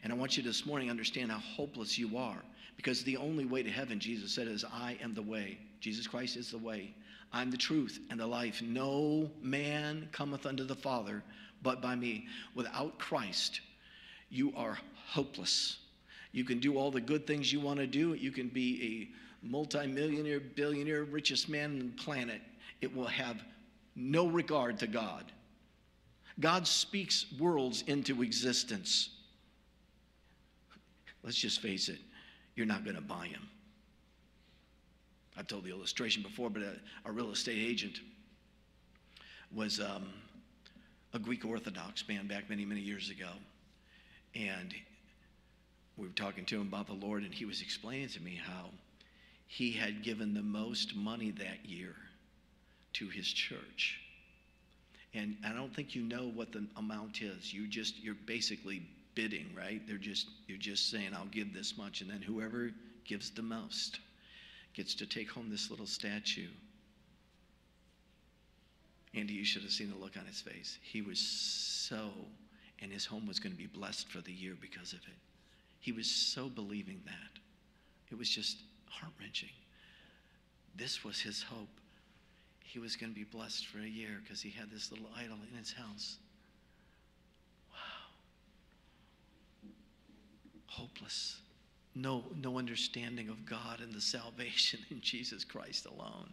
And 0.04 0.14
I 0.14 0.16
want 0.16 0.38
you 0.38 0.44
this 0.44 0.66
morning 0.66 0.88
to 0.88 0.92
understand 0.92 1.32
how 1.32 1.40
hopeless 1.40 1.98
you 1.98 2.18
are. 2.18 2.42
Because 2.76 3.04
the 3.04 3.18
only 3.18 3.46
way 3.46 3.62
to 3.64 3.70
heaven, 3.70 4.00
Jesus 4.00 4.34
said, 4.34 4.48
is 4.48 4.64
I 4.64 4.98
am 5.02 5.14
the 5.14 5.22
way. 5.22 5.58
Jesus 5.82 6.08
Christ 6.08 6.38
is 6.38 6.52
the 6.52 6.58
way. 6.58 6.94
I'm 7.34 7.52
the 7.52 7.58
truth 7.58 8.00
and 8.10 8.20
the 8.20 8.26
life. 8.26 8.62
No 8.62 9.30
man 9.42 10.08
cometh 10.12 10.46
unto 10.46 10.64
the 10.64 10.76
Father 10.76 11.24
but 11.62 11.82
by 11.82 11.96
me. 11.96 12.28
Without 12.56 12.98
Christ, 12.98 13.62
you 14.30 14.54
are 14.56 14.78
hopeless. 15.08 15.78
You 16.32 16.44
can 16.44 16.60
do 16.60 16.78
all 16.78 16.92
the 16.92 17.02
good 17.02 17.28
things 17.28 17.52
you 17.52 17.60
want 17.60 17.80
to 17.80 17.88
do. 17.88 18.14
You 18.14 18.32
can 18.32 18.48
be 18.48 19.10
a 19.44 19.46
multimillionaire, 19.46 20.40
billionaire, 20.40 21.04
richest 21.04 21.50
man 21.50 21.72
on 21.72 21.80
the 21.80 22.04
planet. 22.04 22.42
It 22.82 22.96
will 22.96 23.08
have 23.08 23.44
no 23.96 24.28
regard 24.28 24.80
to 24.80 24.88
God. 24.88 25.32
God 26.40 26.66
speaks 26.68 27.26
worlds 27.38 27.84
into 27.88 28.22
existence. 28.24 29.10
Let's 31.24 31.38
just 31.38 31.62
face 31.62 31.90
it, 31.90 32.00
you're 32.56 32.66
not 32.66 32.84
going 32.84 32.96
to 32.96 33.02
buy 33.02 33.28
him. 33.28 33.48
I've 35.38 35.48
told 35.48 35.64
the 35.64 35.70
illustration 35.70 36.22
before, 36.24 36.50
but 36.50 36.62
a, 36.64 36.74
a 37.06 37.12
real 37.12 37.32
estate 37.32 37.58
agent 37.58 38.00
was 39.54 39.80
um, 39.80 40.08
a 41.14 41.20
Greek 41.20 41.46
Orthodox 41.46 42.08
man 42.08 42.28
back 42.28 42.50
many, 42.50 42.66
many 42.66 42.82
years 42.82 43.10
ago. 43.10 43.30
And 44.36 44.74
we 45.98 46.08
were 46.08 46.14
talking 46.14 46.46
to 46.46 46.56
him 46.56 46.68
about 46.68 46.88
the 46.88 46.94
Lord, 46.94 47.24
and 47.24 47.34
he 47.34 47.46
was 47.46 47.62
explaining 47.62 48.10
to 48.10 48.22
me 48.22 48.40
how 48.42 48.70
he 49.48 49.72
had 49.72 50.04
given 50.04 50.34
the 50.34 50.42
most 50.42 50.96
money 50.96 51.32
that 51.32 51.66
year 51.66 51.96
to 52.94 53.08
his 53.08 53.28
church. 53.28 54.00
And 55.14 55.38
I 55.46 55.54
don't 55.54 55.76
think 55.76 55.96
you 55.96 56.04
know 56.04 56.30
what 56.36 56.52
the 56.52 56.66
amount 56.78 57.22
is. 57.22 57.52
You 57.54 57.68
just, 57.68 58.00
you're 58.04 58.16
basically 58.28 58.84
bidding, 59.20 59.48
right? 59.54 59.82
They're 59.86 59.98
just, 59.98 60.28
you're 60.48 60.58
just 60.58 60.90
saying, 60.90 61.10
I'll 61.14 61.26
give 61.26 61.54
this 61.54 61.78
much. 61.78 62.00
And 62.00 62.10
then 62.10 62.22
whoever 62.22 62.72
gives 63.04 63.30
the 63.32 63.42
most 63.42 64.00
gets 64.74 64.96
to 64.96 65.06
take 65.06 65.30
home 65.30 65.50
this 65.50 65.70
little 65.70 65.86
statue. 65.86 66.48
Andy, 69.14 69.34
you 69.34 69.44
should 69.44 69.64
have 69.64 69.72
seen 69.72 69.90
the 69.90 69.98
look 69.98 70.16
on 70.18 70.26
his 70.26 70.40
face. 70.40 70.78
He 70.82 71.02
was 71.02 71.20
so, 71.20 72.12
and 72.82 72.90
his 72.90 73.06
home 73.06 73.28
was 73.28 73.40
going 73.40 73.52
to 73.52 73.58
be 73.58 73.66
blessed 73.66 74.10
for 74.10 74.22
the 74.22 74.32
year 74.32 74.54
because 74.62 74.94
of 74.94 75.00
it. 75.00 75.18
He 75.82 75.92
was 75.92 76.10
so 76.10 76.48
believing 76.48 77.02
that. 77.06 77.42
It 78.12 78.18
was 78.18 78.30
just 78.30 78.60
heart 78.90 79.12
wrenching. 79.20 79.50
This 80.78 81.04
was 81.04 81.20
his 81.20 81.44
hope. 81.44 81.68
He 82.64 82.80
was 82.80 82.96
going 82.96 83.12
to 83.12 83.20
be 83.20 83.26
blessed 83.26 83.68
for 83.68 83.80
a 83.80 83.88
year 83.88 84.22
because 84.24 84.42
he 84.42 84.50
had 84.50 84.72
this 84.72 84.92
little 84.92 85.10
idol 85.18 85.38
in 85.52 85.58
his 85.58 85.74
house. 85.74 86.20
Hopeless. 90.80 91.38
No, 91.96 92.24
no 92.42 92.58
understanding 92.58 93.30
of 93.30 93.46
God 93.46 93.82
and 93.82 93.94
the 93.94 94.02
salvation 94.02 94.80
in 94.90 95.02
Jesus 95.02 95.44
Christ 95.44 95.86
alone. 95.86 96.30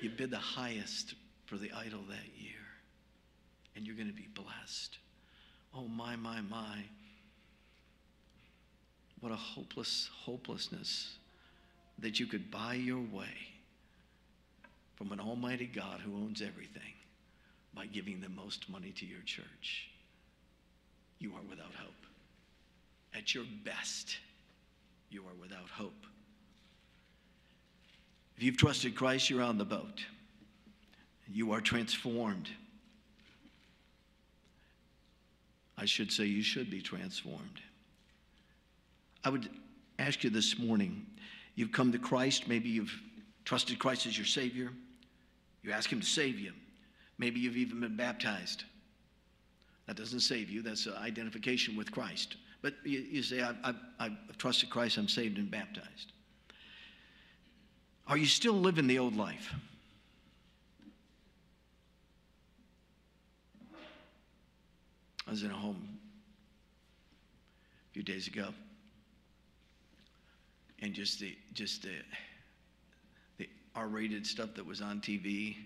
You 0.00 0.10
bid 0.10 0.30
the 0.30 0.38
highest 0.38 1.14
for 1.46 1.56
the 1.56 1.70
idol 1.72 2.00
that 2.08 2.40
year, 2.40 2.54
and 3.76 3.86
you're 3.86 3.96
going 3.96 4.08
to 4.08 4.14
be 4.14 4.28
blessed. 4.34 4.98
Oh, 5.76 5.88
my, 5.88 6.16
my, 6.16 6.40
my. 6.40 6.78
What 9.20 9.32
a 9.32 9.36
hopeless 9.36 10.10
hopelessness 10.24 11.16
that 11.98 12.18
you 12.18 12.26
could 12.26 12.50
buy 12.50 12.74
your 12.74 13.02
way 13.12 13.36
from 14.96 15.12
an 15.12 15.20
almighty 15.20 15.66
God 15.66 16.00
who 16.00 16.14
owns 16.14 16.42
everything 16.42 16.94
by 17.74 17.86
giving 17.86 18.20
the 18.20 18.28
most 18.28 18.68
money 18.68 18.92
to 18.96 19.06
your 19.06 19.20
church. 19.24 19.90
You 21.18 21.30
are 21.30 21.48
without 21.48 21.74
hope. 21.76 22.01
At 23.14 23.34
your 23.34 23.44
best, 23.64 24.16
you 25.10 25.22
are 25.22 25.34
without 25.40 25.68
hope. 25.68 26.06
If 28.36 28.42
you've 28.42 28.56
trusted 28.56 28.94
Christ, 28.94 29.28
you're 29.28 29.42
on 29.42 29.58
the 29.58 29.64
boat. 29.64 30.04
You 31.28 31.52
are 31.52 31.60
transformed. 31.60 32.48
I 35.76 35.84
should 35.84 36.12
say 36.12 36.24
you 36.24 36.42
should 36.42 36.70
be 36.70 36.80
transformed. 36.80 37.60
I 39.24 39.30
would 39.30 39.48
ask 39.98 40.24
you 40.24 40.30
this 40.30 40.58
morning 40.58 41.06
you've 41.54 41.72
come 41.72 41.92
to 41.92 41.98
Christ, 41.98 42.48
maybe 42.48 42.68
you've 42.68 42.92
trusted 43.44 43.78
Christ 43.78 44.06
as 44.06 44.16
your 44.16 44.26
Savior, 44.26 44.70
you 45.62 45.72
ask 45.72 45.92
Him 45.92 46.00
to 46.00 46.06
save 46.06 46.38
you. 46.38 46.52
Maybe 47.18 47.40
you've 47.40 47.56
even 47.56 47.80
been 47.80 47.96
baptized. 47.96 48.64
That 49.86 49.96
doesn't 49.96 50.20
save 50.20 50.50
you, 50.50 50.62
that's 50.62 50.86
an 50.86 50.94
identification 50.94 51.76
with 51.76 51.90
Christ. 51.92 52.36
But 52.62 52.74
you, 52.84 53.00
you 53.00 53.22
say, 53.24 53.42
I've, 53.42 53.56
I've, 53.64 53.76
I've 53.98 54.38
trusted 54.38 54.70
Christ, 54.70 54.96
I'm 54.96 55.08
saved 55.08 55.36
and 55.36 55.50
baptized. 55.50 56.12
Are 58.06 58.16
you 58.16 58.26
still 58.26 58.54
living 58.54 58.86
the 58.86 59.00
old 59.00 59.16
life? 59.16 59.52
I 65.26 65.30
was 65.30 65.42
in 65.42 65.50
a 65.50 65.54
home 65.54 65.98
a 67.90 67.92
few 67.92 68.02
days 68.02 68.26
ago, 68.26 68.48
and 70.80 70.92
just 70.92 71.20
the 71.20 71.36
just 71.54 71.82
the 71.82 71.94
the 73.38 73.48
R-rated 73.74 74.26
stuff 74.26 74.50
that 74.56 74.66
was 74.66 74.82
on 74.82 75.00
TV, 75.00 75.56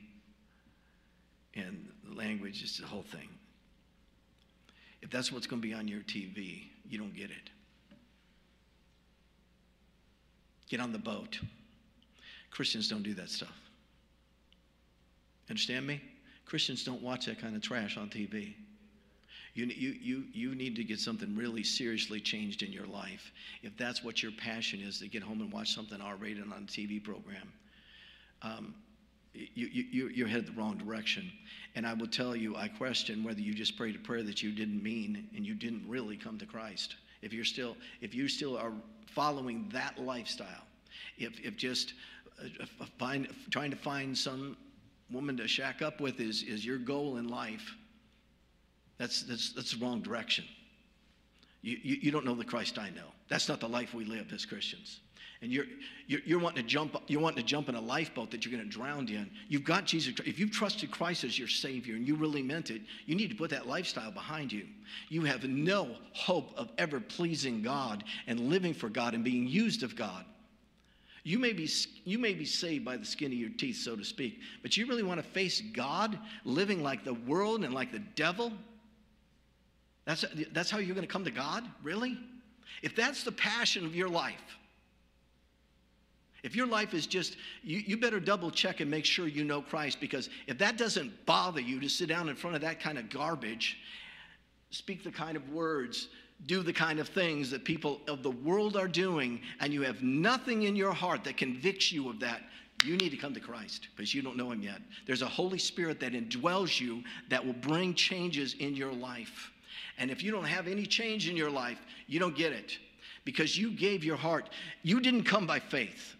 and 1.54 1.88
the 2.04 2.14
language, 2.14 2.60
just 2.60 2.80
the 2.80 2.86
whole 2.86 3.02
thing. 3.02 3.28
If 5.02 5.10
that's 5.10 5.32
what's 5.32 5.46
going 5.46 5.62
to 5.62 5.66
be 5.66 5.74
on 5.74 5.88
your 5.88 6.00
TV, 6.00 6.66
you 6.88 6.98
don't 6.98 7.14
get 7.14 7.30
it. 7.30 7.50
Get 10.68 10.80
on 10.80 10.92
the 10.92 10.98
boat. 10.98 11.38
Christians 12.50 12.88
don't 12.88 13.02
do 13.02 13.14
that 13.14 13.30
stuff. 13.30 13.56
Understand 15.48 15.86
me? 15.86 16.00
Christians 16.44 16.84
don't 16.84 17.02
watch 17.02 17.26
that 17.26 17.40
kind 17.40 17.54
of 17.54 17.62
trash 17.62 17.96
on 17.96 18.08
TV. 18.08 18.54
You, 19.54 19.66
you, 19.66 19.94
you, 20.00 20.24
you 20.32 20.54
need 20.54 20.76
to 20.76 20.84
get 20.84 21.00
something 21.00 21.34
really 21.34 21.62
seriously 21.62 22.20
changed 22.20 22.62
in 22.62 22.72
your 22.72 22.86
life. 22.86 23.32
If 23.62 23.76
that's 23.76 24.04
what 24.04 24.22
your 24.22 24.32
passion 24.32 24.80
is, 24.80 24.98
to 24.98 25.08
get 25.08 25.22
home 25.22 25.40
and 25.40 25.50
watch 25.50 25.74
something 25.74 26.00
R 26.00 26.16
rated 26.16 26.42
on 26.44 26.52
a 26.52 26.66
TV 26.66 27.02
program, 27.02 27.52
um, 28.42 28.74
you, 29.54 29.66
you, 29.66 30.08
you're 30.08 30.28
headed 30.28 30.46
the 30.46 30.52
wrong 30.52 30.76
direction. 30.76 31.30
And 31.74 31.86
I 31.86 31.92
will 31.92 32.06
tell 32.06 32.34
you, 32.34 32.56
I 32.56 32.68
question 32.68 33.22
whether 33.22 33.40
you 33.40 33.54
just 33.54 33.76
prayed 33.76 33.96
a 33.96 33.98
prayer 33.98 34.22
that 34.22 34.42
you 34.42 34.52
didn't 34.52 34.82
mean 34.82 35.28
and 35.36 35.46
you 35.46 35.54
didn't 35.54 35.84
really 35.88 36.16
come 36.16 36.38
to 36.38 36.46
Christ. 36.46 36.96
If 37.22 37.32
you're 37.32 37.44
still, 37.44 37.76
if 38.00 38.14
you 38.14 38.28
still 38.28 38.56
are 38.56 38.72
following 39.06 39.68
that 39.72 39.98
lifestyle, 39.98 40.64
if, 41.18 41.38
if 41.40 41.56
just 41.56 41.92
uh, 42.42 42.64
uh, 42.80 42.86
find, 42.98 43.28
trying 43.50 43.70
to 43.70 43.76
find 43.76 44.16
some 44.16 44.56
woman 45.10 45.36
to 45.36 45.46
shack 45.46 45.82
up 45.82 46.00
with 46.00 46.20
is, 46.20 46.42
is 46.42 46.64
your 46.64 46.78
goal 46.78 47.16
in 47.16 47.28
life, 47.28 47.74
that's, 48.98 49.22
that's, 49.22 49.52
that's 49.52 49.72
the 49.72 49.84
wrong 49.84 50.00
direction. 50.00 50.44
You, 51.62 51.78
you, 51.82 51.96
you 52.02 52.10
don't 52.10 52.24
know 52.24 52.34
the 52.34 52.44
Christ 52.44 52.78
I 52.78 52.90
know. 52.90 53.08
That's 53.28 53.48
not 53.48 53.60
the 53.60 53.68
life 53.68 53.92
we 53.92 54.04
live 54.04 54.32
as 54.32 54.46
Christians. 54.46 55.00
And 55.42 55.52
you're, 55.52 55.66
you're, 56.06 56.20
you're, 56.24 56.38
wanting 56.38 56.62
to 56.62 56.68
jump, 56.68 56.96
you're 57.08 57.20
wanting 57.20 57.42
to 57.42 57.48
jump 57.48 57.68
in 57.68 57.74
a 57.74 57.80
lifeboat 57.80 58.30
that 58.30 58.44
you're 58.44 58.56
going 58.56 58.64
to 58.64 58.70
drown 58.70 59.06
in. 59.08 59.30
You've 59.48 59.64
got 59.64 59.84
Jesus. 59.84 60.14
If 60.24 60.38
you've 60.38 60.50
trusted 60.50 60.90
Christ 60.90 61.24
as 61.24 61.38
your 61.38 61.48
Savior 61.48 61.94
and 61.94 62.08
you 62.08 62.14
really 62.14 62.42
meant 62.42 62.70
it, 62.70 62.80
you 63.04 63.14
need 63.14 63.28
to 63.30 63.36
put 63.36 63.50
that 63.50 63.66
lifestyle 63.68 64.10
behind 64.10 64.50
you. 64.50 64.66
You 65.10 65.22
have 65.22 65.44
no 65.44 65.90
hope 66.14 66.52
of 66.56 66.70
ever 66.78 67.00
pleasing 67.00 67.62
God 67.62 68.04
and 68.26 68.48
living 68.48 68.72
for 68.72 68.88
God 68.88 69.12
and 69.12 69.22
being 69.22 69.46
used 69.46 69.82
of 69.82 69.94
God. 69.94 70.24
You 71.22 71.40
may, 71.40 71.52
be, 71.52 71.68
you 72.04 72.18
may 72.18 72.34
be 72.34 72.44
saved 72.44 72.84
by 72.84 72.96
the 72.96 73.04
skin 73.04 73.32
of 73.32 73.38
your 73.38 73.50
teeth, 73.50 73.78
so 73.78 73.96
to 73.96 74.04
speak, 74.04 74.38
but 74.62 74.76
you 74.76 74.86
really 74.86 75.02
want 75.02 75.20
to 75.20 75.28
face 75.28 75.60
God 75.60 76.16
living 76.44 76.84
like 76.84 77.04
the 77.04 77.14
world 77.14 77.64
and 77.64 77.74
like 77.74 77.90
the 77.90 77.98
devil? 77.98 78.52
That's, 80.04 80.24
that's 80.52 80.70
how 80.70 80.78
you're 80.78 80.94
going 80.94 81.06
to 81.06 81.12
come 81.12 81.24
to 81.24 81.32
God? 81.32 81.64
Really? 81.82 82.16
If 82.80 82.94
that's 82.94 83.24
the 83.24 83.32
passion 83.32 83.84
of 83.84 83.94
your 83.94 84.08
life, 84.08 84.56
if 86.42 86.54
your 86.54 86.66
life 86.66 86.94
is 86.94 87.06
just, 87.06 87.36
you, 87.62 87.78
you 87.78 87.96
better 87.96 88.20
double 88.20 88.50
check 88.50 88.80
and 88.80 88.90
make 88.90 89.04
sure 89.04 89.26
you 89.26 89.44
know 89.44 89.62
Christ 89.62 90.00
because 90.00 90.30
if 90.46 90.58
that 90.58 90.76
doesn't 90.76 91.26
bother 91.26 91.60
you 91.60 91.80
to 91.80 91.88
sit 91.88 92.08
down 92.08 92.28
in 92.28 92.36
front 92.36 92.56
of 92.56 92.62
that 92.62 92.80
kind 92.80 92.98
of 92.98 93.10
garbage, 93.10 93.78
speak 94.70 95.02
the 95.02 95.10
kind 95.10 95.36
of 95.36 95.48
words 95.50 96.08
do 96.44 96.62
the 96.62 96.72
kind 96.72 96.98
of 96.98 97.08
things 97.08 97.50
that 97.50 97.64
people 97.64 98.00
of 98.08 98.22
the 98.22 98.30
world 98.30 98.76
are 98.76 98.88
doing, 98.88 99.40
and 99.60 99.72
you 99.72 99.82
have 99.82 100.02
nothing 100.02 100.64
in 100.64 100.76
your 100.76 100.92
heart 100.92 101.24
that 101.24 101.36
convicts 101.36 101.90
you 101.90 102.10
of 102.10 102.20
that, 102.20 102.42
you 102.84 102.96
need 102.96 103.08
to 103.08 103.16
come 103.16 103.32
to 103.32 103.40
Christ 103.40 103.88
because 103.96 104.14
you 104.14 104.20
don't 104.20 104.36
know 104.36 104.52
Him 104.52 104.60
yet. 104.60 104.80
There's 105.06 105.22
a 105.22 105.26
Holy 105.26 105.58
Spirit 105.58 105.98
that 106.00 106.12
indwells 106.12 106.78
you 106.78 107.02
that 107.30 107.44
will 107.44 107.54
bring 107.54 107.94
changes 107.94 108.54
in 108.58 108.76
your 108.76 108.92
life. 108.92 109.50
And 109.98 110.10
if 110.10 110.22
you 110.22 110.30
don't 110.30 110.44
have 110.44 110.68
any 110.68 110.84
change 110.84 111.28
in 111.28 111.36
your 111.36 111.50
life, 111.50 111.78
you 112.06 112.20
don't 112.20 112.36
get 112.36 112.52
it 112.52 112.78
because 113.24 113.56
you 113.56 113.70
gave 113.70 114.04
your 114.04 114.16
heart. 114.16 114.50
You 114.82 115.00
didn't 115.00 115.24
come 115.24 115.46
by 115.46 115.58
faith 115.58 116.15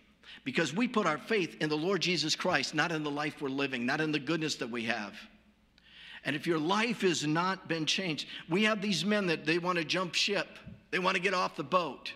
because 0.47 0.73
we 0.73 0.87
put 0.87 1.09
our 1.09 1.19
faith 1.19 1.57
in 1.61 1.69
the 1.69 1.77
Lord 1.77 2.01
Jesus 2.01 2.37
Christ, 2.37 2.73
not 2.73 2.93
in 2.93 3.03
the 3.03 3.11
life 3.11 3.43
we're 3.43 3.49
living, 3.49 3.85
not 3.85 4.01
in 4.01 4.13
the 4.13 4.21
goodness 4.21 4.55
that 4.55 4.71
we 4.71 4.85
have. 4.85 5.13
And 6.25 6.37
if 6.37 6.47
your 6.47 6.61
life 6.61 7.01
has 7.01 7.27
not 7.27 7.67
been 7.67 7.85
changed, 7.85 8.29
we 8.49 8.63
have 8.63 8.81
these 8.81 9.05
men 9.05 9.27
that 9.27 9.45
they 9.45 9.59
want 9.59 9.77
to 9.77 9.85
jump 9.85 10.15
ship, 10.15 10.47
they 10.93 11.01
want 11.01 11.17
to 11.17 11.21
get 11.21 11.35
off 11.35 11.57
the 11.57 11.65
boat. 11.65 12.13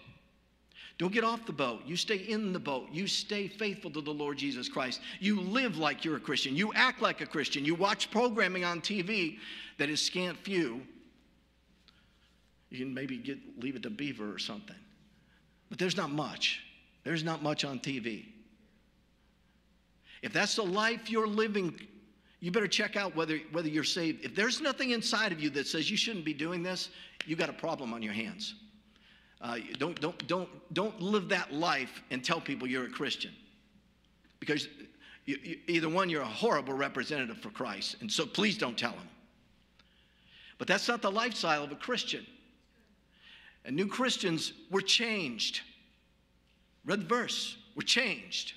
Don't 0.96 1.12
get 1.12 1.24
off 1.24 1.44
the 1.44 1.52
boat. 1.52 1.82
You 1.86 1.96
stay 1.96 2.18
in 2.18 2.52
the 2.52 2.60
boat. 2.60 2.86
You 2.92 3.08
stay 3.08 3.48
faithful 3.48 3.90
to 3.90 4.00
the 4.00 4.12
Lord 4.12 4.38
Jesus 4.38 4.68
Christ. 4.68 5.00
You 5.18 5.40
live 5.40 5.78
like 5.78 6.04
you're 6.04 6.18
a 6.18 6.20
Christian. 6.20 6.54
You 6.54 6.72
act 6.74 7.02
like 7.02 7.20
a 7.22 7.26
Christian. 7.26 7.64
You 7.64 7.74
watch 7.74 8.12
programming 8.12 8.64
on 8.64 8.80
TV 8.80 9.38
that 9.78 9.90
is 9.90 10.00
scant 10.00 10.38
few. 10.38 10.82
You 12.68 12.78
can 12.78 12.94
maybe 12.94 13.16
get, 13.16 13.38
leave 13.58 13.74
it 13.74 13.82
to 13.82 13.90
Beaver 13.90 14.32
or 14.32 14.38
something. 14.38 14.76
But 15.68 15.78
there's 15.78 15.96
not 15.96 16.10
much. 16.10 16.62
There's 17.11 17.25
not 17.25 17.42
much 17.42 17.64
on 17.64 17.81
TV. 17.81 18.27
If 20.23 20.33
that's 20.33 20.55
the 20.55 20.62
life 20.62 21.11
you're 21.11 21.27
living, 21.27 21.75
you 22.38 22.53
better 22.53 22.68
check 22.68 22.94
out 22.94 23.16
whether, 23.16 23.38
whether 23.51 23.68
you're 23.68 23.83
saved. 23.83 24.25
If 24.25 24.37
there's 24.37 24.61
nothing 24.61 24.90
inside 24.90 25.33
of 25.33 25.40
you 25.40 25.51
that 25.51 25.66
says 25.66 25.90
you 25.90 25.96
shouldn't 25.96 26.25
be 26.25 26.33
doing 26.33 26.62
this, 26.62 26.90
you 27.27 27.35
got 27.35 27.49
a 27.49 27.53
problem 27.53 27.92
on 27.92 28.01
your 28.01 28.12
hands. 28.12 28.55
Uh, 29.40 29.59
don't, 29.77 30.01
don't, 30.01 30.25
don't, 30.29 30.49
don't 30.73 31.01
live 31.03 31.29
that 31.31 31.53
life 31.53 32.01
and 32.12 32.25
tell 32.25 32.40
people 32.40 32.68
you're 32.68 32.85
a 32.85 32.90
Christian. 32.90 33.33
Because 34.38 34.68
you, 35.27 35.37
you, 35.42 35.59
either 35.66 35.88
one, 35.88 36.11
you're 36.11 36.23
a 36.23 36.25
horrible 36.25 36.75
representative 36.75 37.38
for 37.38 37.51
Christ, 37.51 37.96
and 38.03 38.12
so 38.12 38.25
please 38.25 38.57
don't 38.57 38.79
tell 38.79 38.92
them. 38.92 39.09
But 40.59 40.68
that's 40.68 40.87
not 40.87 41.03
the 41.03 41.11
lifestyle 41.11 41.64
of 41.64 41.73
a 41.73 41.75
Christian. 41.75 42.25
And 43.64 43.75
new 43.75 43.88
Christians 43.88 44.53
were 44.70 44.81
changed. 44.81 45.62
Read 46.84 47.02
the 47.02 47.06
verse. 47.06 47.56
We're 47.74 47.82
changed. 47.82 48.54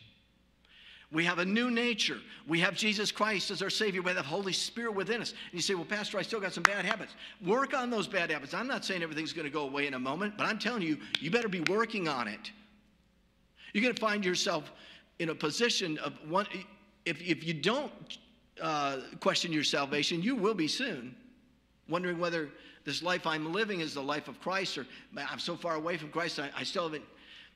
We 1.12 1.25
have 1.25 1.38
a 1.38 1.45
new 1.45 1.69
nature. 1.69 2.17
We 2.47 2.59
have 2.62 2.73
Jesus 2.73 3.12
Christ 3.12 3.51
as 3.51 3.62
our 3.62 3.69
Savior. 3.69 4.01
We 4.01 4.07
have 4.07 4.17
the 4.17 4.23
Holy 4.23 4.51
Spirit 4.51 4.95
within 4.95 5.21
us. 5.21 5.31
And 5.31 5.53
you 5.53 5.62
say, 5.62 5.75
Well, 5.75 5.86
Pastor, 5.86 6.17
I 6.17 6.23
still 6.23 6.39
got 6.39 6.53
some 6.53 6.63
bad 6.63 6.86
habits. 6.86 7.13
Work 7.45 7.75
on 7.75 7.91
those 7.91 8.07
bad 8.07 8.31
habits. 8.31 8.55
I'm 8.55 8.67
not 8.67 8.83
saying 8.83 9.03
everything's 9.03 9.31
going 9.31 9.45
to 9.45 9.53
go 9.53 9.62
away 9.62 9.86
in 9.86 9.93
a 9.93 9.99
moment, 9.99 10.33
but 10.38 10.47
I'm 10.47 10.57
telling 10.57 10.81
you, 10.81 10.97
you 11.19 11.29
better 11.29 11.47
be 11.47 11.62
working 11.62 12.07
on 12.07 12.27
it. 12.27 12.51
You're 13.73 13.83
going 13.83 13.93
to 13.93 14.01
find 14.01 14.25
yourself 14.25 14.71
in 15.19 15.29
a 15.29 15.36
position 15.36 15.99
of 15.99 16.13
one. 16.27 16.47
If, 17.05 17.21
if 17.21 17.43
you 17.43 17.53
don't 17.53 17.91
uh, 18.59 18.97
question 19.19 19.53
your 19.53 19.63
salvation, 19.63 20.23
you 20.23 20.36
will 20.36 20.53
be 20.55 20.67
soon, 20.67 21.15
wondering 21.88 22.17
whether 22.17 22.49
this 22.86 23.03
life 23.03 23.27
I'm 23.27 23.53
living 23.53 23.81
is 23.81 23.93
the 23.93 24.01
life 24.01 24.27
of 24.27 24.39
Christ 24.41 24.77
or 24.77 24.88
I'm 25.15 25.39
so 25.39 25.55
far 25.55 25.75
away 25.75 25.97
from 25.97 26.09
Christ, 26.09 26.39
I, 26.39 26.49
I 26.55 26.63
still 26.63 26.83
haven't 26.83 27.03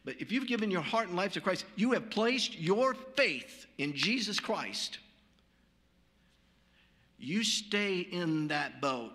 but 0.08 0.16
if 0.20 0.32
you've 0.32 0.48
given 0.48 0.72
your 0.72 0.82
heart 0.82 1.10
and 1.10 1.18
life 1.18 1.34
to 1.34 1.42
Christ, 1.42 1.66
you 1.76 1.92
have 1.92 2.10
placed 2.10 2.58
your 2.58 2.96
faith 3.16 3.68
in 3.78 3.94
Jesus 3.94 4.40
Christ. 4.40 5.00
You 7.20 7.44
stay 7.44 8.00
in 8.00 8.48
that 8.48 8.80
boat 8.82 9.12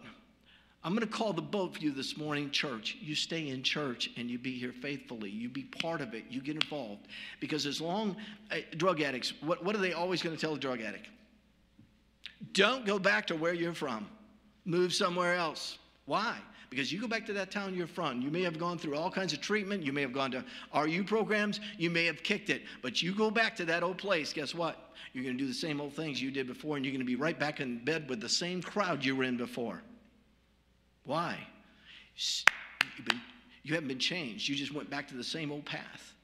I'm 0.84 0.94
going 0.96 1.06
to 1.06 1.12
call 1.12 1.32
the 1.32 1.40
boat 1.40 1.74
for 1.74 1.80
you 1.80 1.92
this 1.92 2.16
morning, 2.16 2.50
church. 2.50 2.96
You 3.00 3.14
stay 3.14 3.48
in 3.50 3.62
church 3.62 4.10
and 4.16 4.28
you 4.28 4.36
be 4.36 4.58
here 4.58 4.72
faithfully. 4.72 5.30
You 5.30 5.48
be 5.48 5.62
part 5.62 6.00
of 6.00 6.12
it. 6.12 6.24
You 6.28 6.40
get 6.40 6.56
involved. 6.56 7.06
Because 7.38 7.66
as 7.66 7.80
long, 7.80 8.16
uh, 8.50 8.56
drug 8.76 9.00
addicts, 9.00 9.32
what, 9.42 9.64
what 9.64 9.76
are 9.76 9.80
they 9.80 9.92
always 9.92 10.22
going 10.22 10.34
to 10.34 10.40
tell 10.40 10.54
a 10.54 10.58
drug 10.58 10.80
addict? 10.80 11.06
Don't 12.52 12.84
go 12.84 12.98
back 12.98 13.28
to 13.28 13.36
where 13.36 13.54
you're 13.54 13.74
from. 13.74 14.08
Move 14.64 14.92
somewhere 14.92 15.34
else. 15.34 15.78
Why? 16.06 16.36
Because 16.72 16.90
you 16.90 16.98
go 16.98 17.06
back 17.06 17.26
to 17.26 17.34
that 17.34 17.50
town 17.50 17.74
you're 17.74 17.86
from. 17.86 18.22
You 18.22 18.30
may 18.30 18.40
have 18.40 18.58
gone 18.58 18.78
through 18.78 18.96
all 18.96 19.10
kinds 19.10 19.34
of 19.34 19.42
treatment. 19.42 19.82
You 19.82 19.92
may 19.92 20.00
have 20.00 20.14
gone 20.14 20.30
to 20.30 20.42
RU 20.74 21.04
programs. 21.04 21.60
You 21.76 21.90
may 21.90 22.06
have 22.06 22.22
kicked 22.22 22.48
it. 22.48 22.62
But 22.80 23.02
you 23.02 23.14
go 23.14 23.30
back 23.30 23.54
to 23.56 23.66
that 23.66 23.82
old 23.82 23.98
place, 23.98 24.32
guess 24.32 24.54
what? 24.54 24.94
You're 25.12 25.22
going 25.22 25.36
to 25.36 25.44
do 25.44 25.46
the 25.46 25.52
same 25.52 25.82
old 25.82 25.92
things 25.92 26.22
you 26.22 26.30
did 26.30 26.46
before, 26.46 26.76
and 26.76 26.84
you're 26.86 26.92
going 26.92 27.04
to 27.04 27.06
be 27.06 27.14
right 27.14 27.38
back 27.38 27.60
in 27.60 27.84
bed 27.84 28.08
with 28.08 28.22
the 28.22 28.28
same 28.28 28.62
crowd 28.62 29.04
you 29.04 29.14
were 29.14 29.24
in 29.24 29.36
before. 29.36 29.82
Why? 31.04 31.36
Been, 33.04 33.20
you 33.64 33.74
haven't 33.74 33.88
been 33.88 33.98
changed. 33.98 34.48
You 34.48 34.54
just 34.54 34.72
went 34.72 34.88
back 34.88 35.06
to 35.08 35.14
the 35.14 35.24
same 35.24 35.52
old 35.52 35.66
path. 35.66 36.14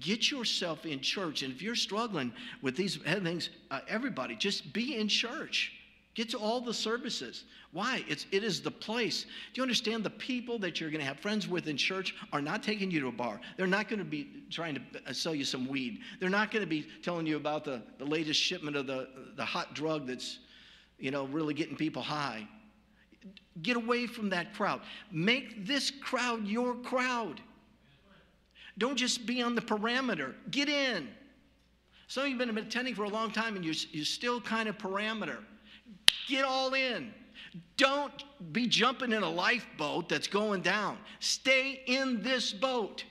Get 0.00 0.30
yourself 0.30 0.84
in 0.84 1.00
church. 1.00 1.42
And 1.42 1.50
if 1.50 1.62
you're 1.62 1.74
struggling 1.74 2.30
with 2.60 2.76
these 2.76 2.98
things, 2.98 3.48
uh, 3.70 3.80
everybody, 3.88 4.36
just 4.36 4.74
be 4.74 4.96
in 4.98 5.08
church. 5.08 5.72
Get 6.14 6.30
to 6.30 6.38
all 6.38 6.60
the 6.60 6.72
services. 6.72 7.44
Why? 7.72 8.04
It's, 8.06 8.26
it 8.30 8.44
is 8.44 8.62
the 8.62 8.70
place. 8.70 9.24
Do 9.24 9.28
you 9.54 9.62
understand 9.62 10.04
the 10.04 10.10
people 10.10 10.60
that 10.60 10.80
you're 10.80 10.90
going 10.90 11.00
to 11.00 11.06
have 11.06 11.18
friends 11.18 11.48
with 11.48 11.66
in 11.66 11.76
church 11.76 12.14
are 12.32 12.40
not 12.40 12.62
taking 12.62 12.88
you 12.88 13.00
to 13.00 13.08
a 13.08 13.12
bar? 13.12 13.40
They're 13.56 13.66
not 13.66 13.88
going 13.88 13.98
to 13.98 14.04
be 14.04 14.28
trying 14.48 14.76
to 14.76 14.80
uh, 15.08 15.12
sell 15.12 15.34
you 15.34 15.44
some 15.44 15.66
weed. 15.66 16.00
They're 16.20 16.30
not 16.30 16.52
going 16.52 16.62
to 16.62 16.68
be 16.68 16.86
telling 17.02 17.26
you 17.26 17.36
about 17.36 17.64
the, 17.64 17.82
the 17.98 18.04
latest 18.04 18.40
shipment 18.40 18.76
of 18.76 18.86
the, 18.86 19.08
the 19.36 19.44
hot 19.44 19.74
drug 19.74 20.06
that's, 20.06 20.38
you 21.00 21.10
know, 21.10 21.26
really 21.26 21.52
getting 21.52 21.74
people 21.74 22.00
high. 22.00 22.46
Get 23.62 23.76
away 23.76 24.06
from 24.06 24.30
that 24.30 24.54
crowd. 24.54 24.82
Make 25.10 25.66
this 25.66 25.90
crowd 25.90 26.46
your 26.46 26.74
crowd. 26.74 27.40
Don't 28.78 28.96
just 28.96 29.26
be 29.26 29.42
on 29.42 29.56
the 29.56 29.62
parameter. 29.62 30.34
Get 30.52 30.68
in. 30.68 31.08
Some 32.06 32.24
of 32.24 32.28
you 32.30 32.38
have 32.38 32.54
been 32.54 32.58
attending 32.58 32.94
for 32.94 33.04
a 33.04 33.08
long 33.08 33.32
time 33.32 33.56
and 33.56 33.64
you're, 33.64 33.74
you're 33.90 34.04
still 34.04 34.40
kind 34.40 34.68
of 34.68 34.78
parameter. 34.78 35.38
Get 36.28 36.44
all 36.44 36.74
in. 36.74 37.12
Don't 37.76 38.24
be 38.52 38.66
jumping 38.66 39.12
in 39.12 39.22
a 39.22 39.30
lifeboat 39.30 40.08
that's 40.08 40.26
going 40.26 40.62
down. 40.62 40.98
Stay 41.20 41.82
in 41.86 42.22
this 42.22 42.52
boat. 42.52 43.04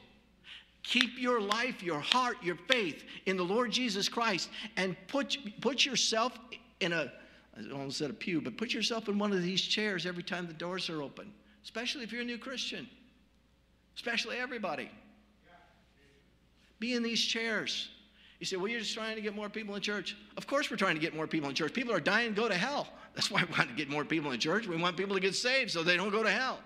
Keep 0.83 1.17
your 1.17 1.39
life, 1.39 1.81
your 1.81 2.01
heart, 2.01 2.37
your 2.43 2.57
faith 2.67 3.03
in 3.25 3.37
the 3.37 3.43
Lord 3.43 3.71
Jesus 3.71 4.09
Christ 4.09 4.49
and 4.75 4.97
put, 5.07 5.37
put 5.61 5.85
yourself 5.85 6.37
in 6.81 6.91
a, 6.91 7.11
I 7.57 7.71
almost 7.71 7.99
said 7.99 8.09
a 8.09 8.13
pew, 8.13 8.41
but 8.41 8.57
put 8.57 8.73
yourself 8.73 9.07
in 9.07 9.17
one 9.17 9.31
of 9.31 9.41
these 9.41 9.61
chairs 9.61 10.05
every 10.05 10.23
time 10.23 10.45
the 10.45 10.53
doors 10.53 10.89
are 10.89 11.01
open, 11.01 11.31
especially 11.63 12.03
if 12.03 12.11
you're 12.11 12.21
a 12.21 12.25
new 12.25 12.37
Christian, 12.37 12.89
especially 13.95 14.37
everybody. 14.37 14.89
Be 16.79 16.95
in 16.95 17.03
these 17.03 17.23
chairs. 17.23 17.89
You 18.43 18.45
say, 18.45 18.57
well, 18.57 18.67
you're 18.67 18.81
just 18.81 18.93
trying 18.93 19.15
to 19.15 19.21
get 19.21 19.33
more 19.33 19.47
people 19.47 19.73
in 19.75 19.81
church. 19.81 20.17
Of 20.35 20.47
course, 20.47 20.69
we're 20.69 20.75
trying 20.75 20.95
to 20.95 20.99
get 20.99 21.15
more 21.15 21.27
people 21.27 21.47
in 21.47 21.55
church. 21.55 21.71
People 21.71 21.93
are 21.93 22.01
dying 22.01 22.35
to 22.35 22.41
go 22.41 22.49
to 22.49 22.55
hell. 22.55 22.89
That's 23.15 23.31
why 23.31 23.41
we 23.41 23.57
want 23.57 23.69
to 23.69 23.75
get 23.77 23.89
more 23.89 24.03
people 24.03 24.31
in 24.33 24.39
church. 24.41 24.67
We 24.67 24.75
want 24.75 24.97
people 24.97 25.15
to 25.15 25.21
get 25.21 25.33
saved 25.33 25.71
so 25.71 25.81
they 25.81 25.95
don't 25.95 26.09
go 26.09 26.23
to 26.23 26.29
hell. 26.29 26.59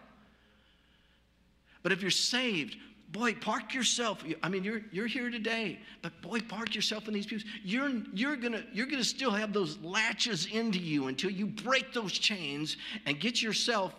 But 1.84 1.92
if 1.92 2.02
you're 2.02 2.10
saved, 2.10 2.78
boy, 3.12 3.36
park 3.36 3.76
yourself. 3.76 4.24
I 4.42 4.50
mean, 4.50 4.64
you're, 4.64 4.82
you're 4.92 5.06
here 5.06 5.30
today, 5.30 5.78
but 6.02 6.20
boy, 6.24 6.40
park 6.40 6.74
yourself 6.74 7.08
in 7.08 7.14
these 7.14 7.28
pews. 7.28 7.46
You're, 7.64 7.92
you're 8.12 8.38
going 8.38 8.64
you're 8.74 8.88
gonna 8.88 9.04
still 9.04 9.30
have 9.30 9.54
those 9.54 9.78
latches 9.84 10.48
into 10.48 10.80
you 10.80 11.10
until 11.10 11.30
you 11.30 11.46
break 11.46 11.94
those 11.94 12.14
chains 12.14 12.78
and 13.06 13.20
get 13.20 13.40
yourself 13.40 13.94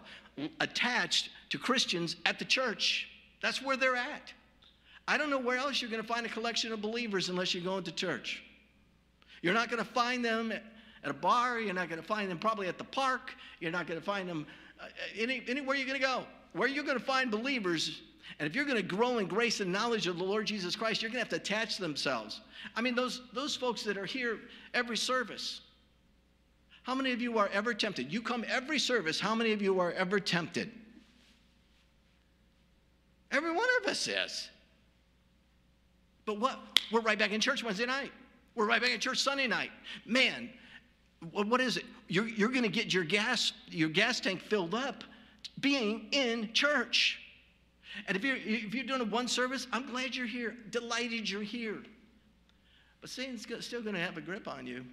attached 0.59 1.31
to 1.51 1.59
Christians 1.59 2.17
at 2.27 2.41
the 2.41 2.45
church. 2.45 3.09
That's 3.41 3.63
where 3.63 3.77
they're 3.77 3.95
at. 3.95 4.33
I 5.09 5.17
don't 5.17 5.31
know 5.31 5.39
where 5.39 5.57
else 5.57 5.81
you're 5.81 5.91
going 5.91 6.03
to 6.03 6.07
find 6.07 6.27
a 6.27 6.29
collection 6.29 6.71
of 6.71 6.83
believers 6.83 7.31
unless 7.31 7.55
you're 7.55 7.65
going 7.65 7.83
to 7.85 7.93
church. 7.93 8.43
You're 9.41 9.55
not 9.55 9.71
going 9.71 9.83
to 9.83 9.91
find 9.91 10.23
them 10.23 10.53
at 10.53 11.11
a 11.11 11.15
bar. 11.15 11.59
You're 11.59 11.73
not 11.73 11.89
going 11.89 12.01
to 12.01 12.07
find 12.07 12.31
them 12.31 12.39
probably 12.39 12.69
at 12.69 12.77
the 12.77 12.85
park. 12.85 13.33
You're 13.59 13.73
not 13.73 13.87
going 13.87 13.99
to 13.99 14.05
find 14.05 14.29
them 14.29 14.47
uh, 14.79 14.85
any, 15.19 15.43
anywhere 15.49 15.77
you're 15.77 15.87
going 15.87 15.99
to 15.99 16.07
go. 16.07 16.25
Where 16.53 16.69
you're 16.69 16.85
going 16.85 16.99
to 16.99 17.05
find 17.05 17.31
believers, 17.31 18.03
and 18.39 18.47
if 18.47 18.55
you're 18.55 18.67
going 18.67 18.77
to 18.77 18.83
grow 18.83 19.17
in 19.17 19.27
grace 19.27 19.61
and 19.61 19.73
knowledge 19.73 20.07
of 20.07 20.19
the 20.19 20.25
Lord 20.25 20.47
Jesus 20.47 20.77
Christ, 20.77 21.01
you're 21.01 21.11
going 21.11 21.25
to 21.25 21.31
have 21.35 21.43
to 21.43 21.53
attach 21.53 21.79
themselves. 21.79 22.43
I 22.77 22.83
mean, 22.83 22.95
those, 22.95 23.23
those 23.33 23.57
folks 23.57 23.83
that 23.85 23.97
are 23.97 24.05
here 24.05 24.41
every 24.75 24.99
service, 24.99 25.63
how 26.83 26.95
many 26.95 27.13
of 27.13 27.23
you 27.23 27.39
are 27.39 27.49
ever 27.55 27.73
tempted? 27.73 28.13
You 28.13 28.21
come 28.21 28.45
every 28.47 28.79
service, 28.79 29.19
how 29.19 29.35
many 29.35 29.53
of 29.53 29.63
you 29.63 29.81
are 29.81 29.93
ever 29.93 30.21
tempted? 30.21 30.71
Every 33.31 33.53
one 33.55 33.69
of 33.81 33.89
us 33.89 34.07
is. 34.07 34.51
But 36.29 36.41
what? 36.41 36.59
We're 36.93 37.01
right 37.01 37.19
back 37.19 37.33
in 37.33 37.41
church 37.41 37.65
Wednesday 37.65 37.87
night. 37.87 38.13
We're 38.55 38.67
right 38.67 38.83
back 38.83 38.91
in 38.91 39.01
church 39.01 39.19
Sunday 39.19 39.47
night. 39.47 39.71
Man, 40.05 40.51
what 41.33 41.59
is 41.59 41.79
it? 41.79 41.87
You're, 42.07 42.29
you're 42.29 42.51
going 42.51 42.65
to 42.65 42.69
get 42.69 42.93
your 42.93 43.05
gas, 43.05 43.55
your 43.71 43.89
gas 43.89 44.21
tank 44.21 44.43
filled 44.43 44.75
up 44.75 45.05
being 45.61 46.07
in 46.13 46.53
church. 46.53 47.19
And 48.07 48.15
if 48.15 48.23
you're, 48.23 48.37
if 48.37 48.75
you're 48.75 48.85
doing 48.85 49.11
one 49.11 49.27
service, 49.27 49.67
I'm 49.73 49.87
glad 49.87 50.15
you're 50.15 50.27
here. 50.27 50.55
Delighted 50.69 51.31
you're 51.31 51.41
here. 51.41 51.79
But 53.01 53.09
Satan's 53.09 53.47
still 53.61 53.81
going 53.81 53.95
to 53.95 54.01
have 54.03 54.19
a 54.19 54.21
grip 54.21 54.47
on 54.47 54.67
you. 54.67 54.85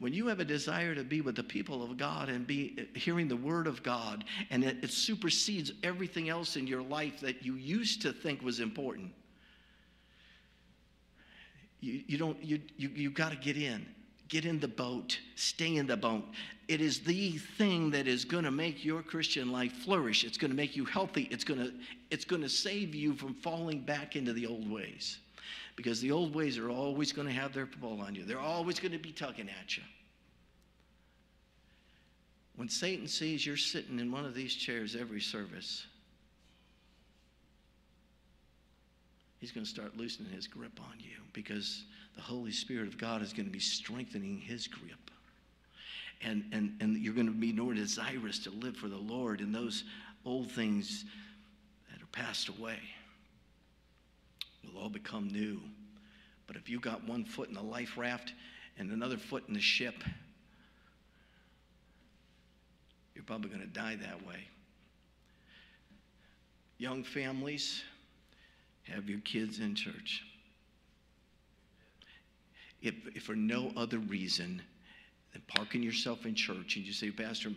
When 0.00 0.12
you 0.12 0.26
have 0.26 0.40
a 0.40 0.44
desire 0.44 0.96
to 0.96 1.04
be 1.04 1.20
with 1.20 1.36
the 1.36 1.44
people 1.44 1.84
of 1.84 1.96
God 1.96 2.30
and 2.30 2.48
be 2.48 2.88
hearing 2.96 3.28
the 3.28 3.36
word 3.36 3.68
of 3.68 3.84
God, 3.84 4.24
and 4.50 4.64
it, 4.64 4.78
it 4.82 4.90
supersedes 4.90 5.70
everything 5.84 6.30
else 6.30 6.56
in 6.56 6.66
your 6.66 6.82
life 6.82 7.20
that 7.20 7.44
you 7.44 7.54
used 7.54 8.02
to 8.02 8.12
think 8.12 8.42
was 8.42 8.58
important, 8.58 9.12
you, 11.84 12.02
you 12.06 12.18
don't, 12.18 12.42
you, 12.42 12.60
you, 12.76 12.88
you 12.88 13.10
got 13.10 13.30
to 13.30 13.36
get 13.36 13.56
in. 13.56 13.86
Get 14.28 14.46
in 14.46 14.58
the 14.58 14.68
boat. 14.68 15.18
Stay 15.36 15.76
in 15.76 15.86
the 15.86 15.96
boat. 15.96 16.24
It 16.66 16.80
is 16.80 17.00
the 17.00 17.32
thing 17.58 17.90
that 17.90 18.08
is 18.08 18.24
going 18.24 18.44
to 18.44 18.50
make 18.50 18.84
your 18.84 19.02
Christian 19.02 19.52
life 19.52 19.72
flourish. 19.72 20.24
It's 20.24 20.38
going 20.38 20.50
to 20.50 20.56
make 20.56 20.74
you 20.76 20.86
healthy. 20.86 21.28
It's 21.30 21.44
going 21.44 21.60
to, 21.60 21.72
it's 22.10 22.24
going 22.24 22.40
to 22.40 22.48
save 22.48 22.94
you 22.94 23.12
from 23.14 23.34
falling 23.34 23.80
back 23.80 24.16
into 24.16 24.32
the 24.32 24.46
old 24.46 24.70
ways. 24.70 25.18
Because 25.76 26.00
the 26.00 26.10
old 26.10 26.34
ways 26.34 26.56
are 26.56 26.70
always 26.70 27.12
going 27.12 27.28
to 27.28 27.34
have 27.34 27.52
their 27.52 27.66
pull 27.66 28.00
on 28.00 28.14
you, 28.14 28.24
they're 28.24 28.38
always 28.40 28.80
going 28.80 28.92
to 28.92 28.98
be 28.98 29.12
tugging 29.12 29.50
at 29.60 29.76
you. 29.76 29.82
When 32.56 32.68
Satan 32.68 33.08
sees 33.08 33.44
you're 33.44 33.56
sitting 33.56 33.98
in 33.98 34.10
one 34.10 34.24
of 34.24 34.34
these 34.34 34.54
chairs 34.54 34.96
every 34.96 35.20
service, 35.20 35.86
he's 39.44 39.52
going 39.52 39.62
to 39.62 39.70
start 39.70 39.94
loosening 39.94 40.32
his 40.32 40.46
grip 40.46 40.80
on 40.80 40.94
you 40.98 41.18
because 41.34 41.84
the 42.16 42.22
Holy 42.22 42.50
Spirit 42.50 42.88
of 42.88 42.96
God 42.96 43.20
is 43.20 43.34
going 43.34 43.44
to 43.44 43.52
be 43.52 43.60
strengthening 43.60 44.38
his 44.38 44.66
grip. 44.66 45.10
And, 46.22 46.46
and, 46.50 46.74
and 46.80 46.96
you're 46.96 47.12
going 47.12 47.26
to 47.26 47.32
be 47.34 47.52
more 47.52 47.74
desirous 47.74 48.38
to 48.44 48.50
live 48.50 48.74
for 48.74 48.88
the 48.88 48.96
Lord 48.96 49.40
and 49.40 49.54
those 49.54 49.84
old 50.24 50.50
things 50.50 51.04
that 51.92 52.00
are 52.02 52.06
passed 52.06 52.48
away 52.48 52.78
will 54.64 54.80
all 54.80 54.88
become 54.88 55.28
new. 55.28 55.60
But 56.46 56.56
if 56.56 56.70
you 56.70 56.80
got 56.80 57.06
one 57.06 57.26
foot 57.26 57.50
in 57.50 57.54
the 57.54 57.62
life 57.62 57.98
raft 57.98 58.32
and 58.78 58.90
another 58.92 59.18
foot 59.18 59.44
in 59.46 59.52
the 59.52 59.60
ship, 59.60 60.02
you're 63.14 63.24
probably 63.24 63.50
going 63.50 63.60
to 63.60 63.66
die 63.66 63.96
that 63.96 64.26
way. 64.26 64.48
Young 66.78 67.04
families, 67.04 67.82
have 68.84 69.08
your 69.08 69.20
kids 69.20 69.60
in 69.60 69.74
church. 69.74 70.22
If, 72.82 72.94
if 73.14 73.22
for 73.22 73.34
no 73.34 73.72
other 73.76 73.98
reason 73.98 74.60
than 75.32 75.42
parking 75.48 75.82
yourself 75.82 76.26
in 76.26 76.34
church 76.34 76.76
and 76.76 76.84
you 76.84 76.92
say, 76.92 77.10
Pastor, 77.10 77.50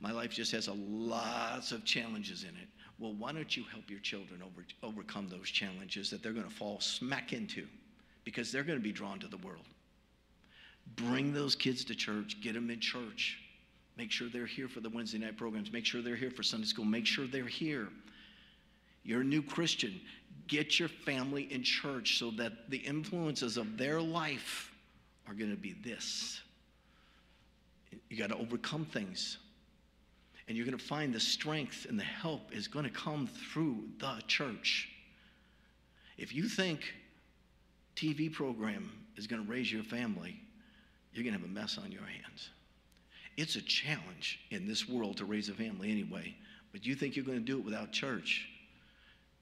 my 0.00 0.10
life 0.10 0.30
just 0.30 0.52
has 0.52 0.68
a 0.68 0.72
lots 0.72 1.72
of 1.72 1.84
challenges 1.84 2.42
in 2.42 2.50
it. 2.50 2.68
Well, 2.98 3.14
why 3.14 3.32
don't 3.32 3.56
you 3.56 3.64
help 3.72 3.88
your 3.88 4.00
children 4.00 4.42
over, 4.42 4.64
overcome 4.82 5.28
those 5.28 5.50
challenges 5.50 6.10
that 6.10 6.22
they're 6.22 6.32
going 6.32 6.48
to 6.48 6.54
fall 6.54 6.80
smack 6.80 7.32
into 7.32 7.66
because 8.24 8.52
they're 8.52 8.64
going 8.64 8.78
to 8.78 8.82
be 8.82 8.92
drawn 8.92 9.18
to 9.20 9.28
the 9.28 9.38
world? 9.38 9.64
Bring 10.96 11.32
those 11.32 11.54
kids 11.54 11.84
to 11.84 11.94
church, 11.94 12.40
get 12.40 12.54
them 12.54 12.70
in 12.70 12.80
church. 12.80 13.38
Make 13.96 14.10
sure 14.10 14.28
they're 14.28 14.46
here 14.46 14.68
for 14.68 14.80
the 14.80 14.90
Wednesday 14.90 15.18
night 15.18 15.36
programs. 15.36 15.72
Make 15.72 15.86
sure 15.86 16.02
they're 16.02 16.16
here 16.16 16.30
for 16.30 16.42
Sunday 16.42 16.66
school. 16.66 16.84
Make 16.84 17.06
sure 17.06 17.26
they're 17.26 17.46
here. 17.46 17.88
You're 19.04 19.20
a 19.20 19.24
new 19.24 19.42
Christian. 19.42 20.00
Get 20.46 20.78
your 20.78 20.88
family 20.88 21.52
in 21.52 21.62
church 21.62 22.18
so 22.18 22.30
that 22.32 22.70
the 22.70 22.78
influences 22.78 23.56
of 23.56 23.78
their 23.78 24.00
life 24.00 24.72
are 25.26 25.34
going 25.34 25.50
to 25.50 25.56
be 25.56 25.72
this. 25.72 26.40
You 28.10 28.16
got 28.16 28.28
to 28.28 28.36
overcome 28.36 28.84
things. 28.84 29.38
And 30.46 30.56
you're 30.56 30.66
going 30.66 30.76
to 30.76 30.84
find 30.84 31.14
the 31.14 31.20
strength 31.20 31.86
and 31.88 31.98
the 31.98 32.04
help 32.04 32.54
is 32.54 32.68
going 32.68 32.84
to 32.84 32.90
come 32.90 33.26
through 33.26 33.84
the 33.98 34.18
church. 34.26 34.90
If 36.18 36.34
you 36.34 36.48
think 36.48 36.94
TV 37.96 38.30
program 38.30 38.90
is 39.16 39.26
going 39.26 39.44
to 39.44 39.50
raise 39.50 39.72
your 39.72 39.82
family, 39.82 40.38
you're 41.12 41.24
going 41.24 41.34
to 41.34 41.40
have 41.40 41.48
a 41.48 41.52
mess 41.52 41.78
on 41.82 41.90
your 41.90 42.02
hands. 42.02 42.50
It's 43.36 43.56
a 43.56 43.62
challenge 43.62 44.40
in 44.50 44.66
this 44.68 44.88
world 44.88 45.16
to 45.16 45.24
raise 45.24 45.48
a 45.48 45.54
family 45.54 45.90
anyway. 45.90 46.36
But 46.72 46.84
you 46.84 46.94
think 46.94 47.16
you're 47.16 47.24
going 47.24 47.38
to 47.38 47.44
do 47.44 47.58
it 47.58 47.64
without 47.64 47.92
church? 47.92 48.48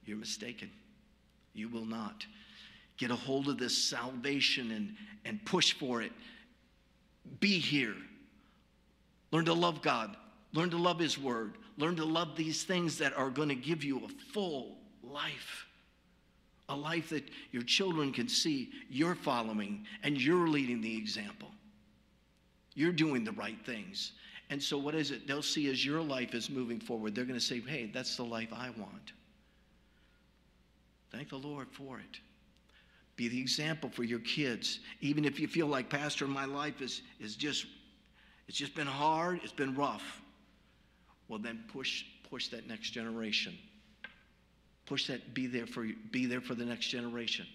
You're 0.04 0.18
mistaken. 0.18 0.70
You 1.54 1.68
will 1.68 1.84
not. 1.84 2.26
Get 2.96 3.10
a 3.10 3.16
hold 3.16 3.48
of 3.48 3.58
this 3.58 3.76
salvation 3.76 4.70
and, 4.70 4.94
and 5.24 5.44
push 5.44 5.72
for 5.72 6.02
it. 6.02 6.12
Be 7.40 7.58
here. 7.58 7.96
Learn 9.30 9.44
to 9.46 9.52
love 9.52 9.82
God. 9.82 10.16
Learn 10.52 10.70
to 10.70 10.76
love 10.76 10.98
His 10.98 11.18
Word. 11.18 11.54
Learn 11.78 11.96
to 11.96 12.04
love 12.04 12.36
these 12.36 12.64
things 12.64 12.98
that 12.98 13.16
are 13.16 13.30
going 13.30 13.48
to 13.48 13.54
give 13.54 13.82
you 13.82 14.04
a 14.04 14.32
full 14.32 14.76
life. 15.02 15.66
A 16.68 16.76
life 16.76 17.10
that 17.10 17.24
your 17.50 17.62
children 17.62 18.12
can 18.12 18.28
see 18.28 18.70
you're 18.88 19.14
following 19.14 19.84
and 20.02 20.20
you're 20.20 20.48
leading 20.48 20.80
the 20.80 20.96
example. 20.96 21.48
You're 22.74 22.92
doing 22.92 23.24
the 23.24 23.32
right 23.32 23.58
things. 23.64 24.12
And 24.50 24.62
so, 24.62 24.78
what 24.78 24.94
is 24.94 25.10
it? 25.10 25.26
They'll 25.26 25.42
see 25.42 25.70
as 25.70 25.84
your 25.84 26.02
life 26.02 26.34
is 26.34 26.50
moving 26.50 26.78
forward, 26.78 27.14
they're 27.14 27.24
going 27.24 27.38
to 27.38 27.44
say, 27.44 27.60
hey, 27.60 27.90
that's 27.92 28.16
the 28.16 28.24
life 28.24 28.48
I 28.52 28.70
want. 28.78 29.12
Thank 31.12 31.28
the 31.28 31.36
Lord 31.36 31.68
for 31.70 31.98
it. 31.98 32.18
Be 33.16 33.28
the 33.28 33.38
example 33.38 33.90
for 33.90 34.04
your 34.04 34.20
kids. 34.20 34.80
Even 35.00 35.24
if 35.24 35.38
you 35.38 35.46
feel 35.46 35.66
like, 35.66 35.90
Pastor, 35.90 36.26
my 36.26 36.46
life 36.46 36.80
is, 36.80 37.02
is 37.20 37.36
just, 37.36 37.66
it's 38.48 38.56
just 38.56 38.74
been 38.74 38.86
hard, 38.86 39.40
it's 39.42 39.52
been 39.52 39.74
rough. 39.74 40.22
Well, 41.28 41.38
then 41.38 41.64
push, 41.70 42.04
push 42.28 42.48
that 42.48 42.66
next 42.66 42.90
generation. 42.90 43.56
Push 44.86 45.06
that, 45.08 45.34
be 45.34 45.46
there 45.46 45.66
for 45.66 45.86
be 46.10 46.26
there 46.26 46.40
for 46.40 46.54
the 46.54 46.64
next 46.64 46.86
generation. 46.86 47.46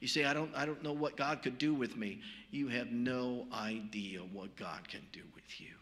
You 0.00 0.08
say, 0.08 0.24
I 0.24 0.34
don't, 0.34 0.54
I 0.54 0.66
don't 0.66 0.82
know 0.82 0.92
what 0.92 1.16
God 1.16 1.42
could 1.42 1.58
do 1.58 1.74
with 1.74 1.96
me. 1.96 2.20
You 2.50 2.68
have 2.68 2.90
no 2.90 3.46
idea 3.52 4.20
what 4.20 4.56
God 4.56 4.88
can 4.88 5.02
do 5.12 5.22
with 5.34 5.60
you. 5.60 5.74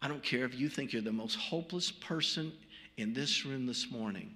I 0.00 0.08
don't 0.08 0.22
care 0.22 0.44
if 0.44 0.54
you 0.58 0.68
think 0.68 0.92
you're 0.92 1.02
the 1.02 1.12
most 1.12 1.36
hopeless 1.36 1.90
person 1.90 2.52
in 2.96 3.12
this 3.12 3.44
room 3.44 3.66
this 3.66 3.90
morning. 3.90 4.34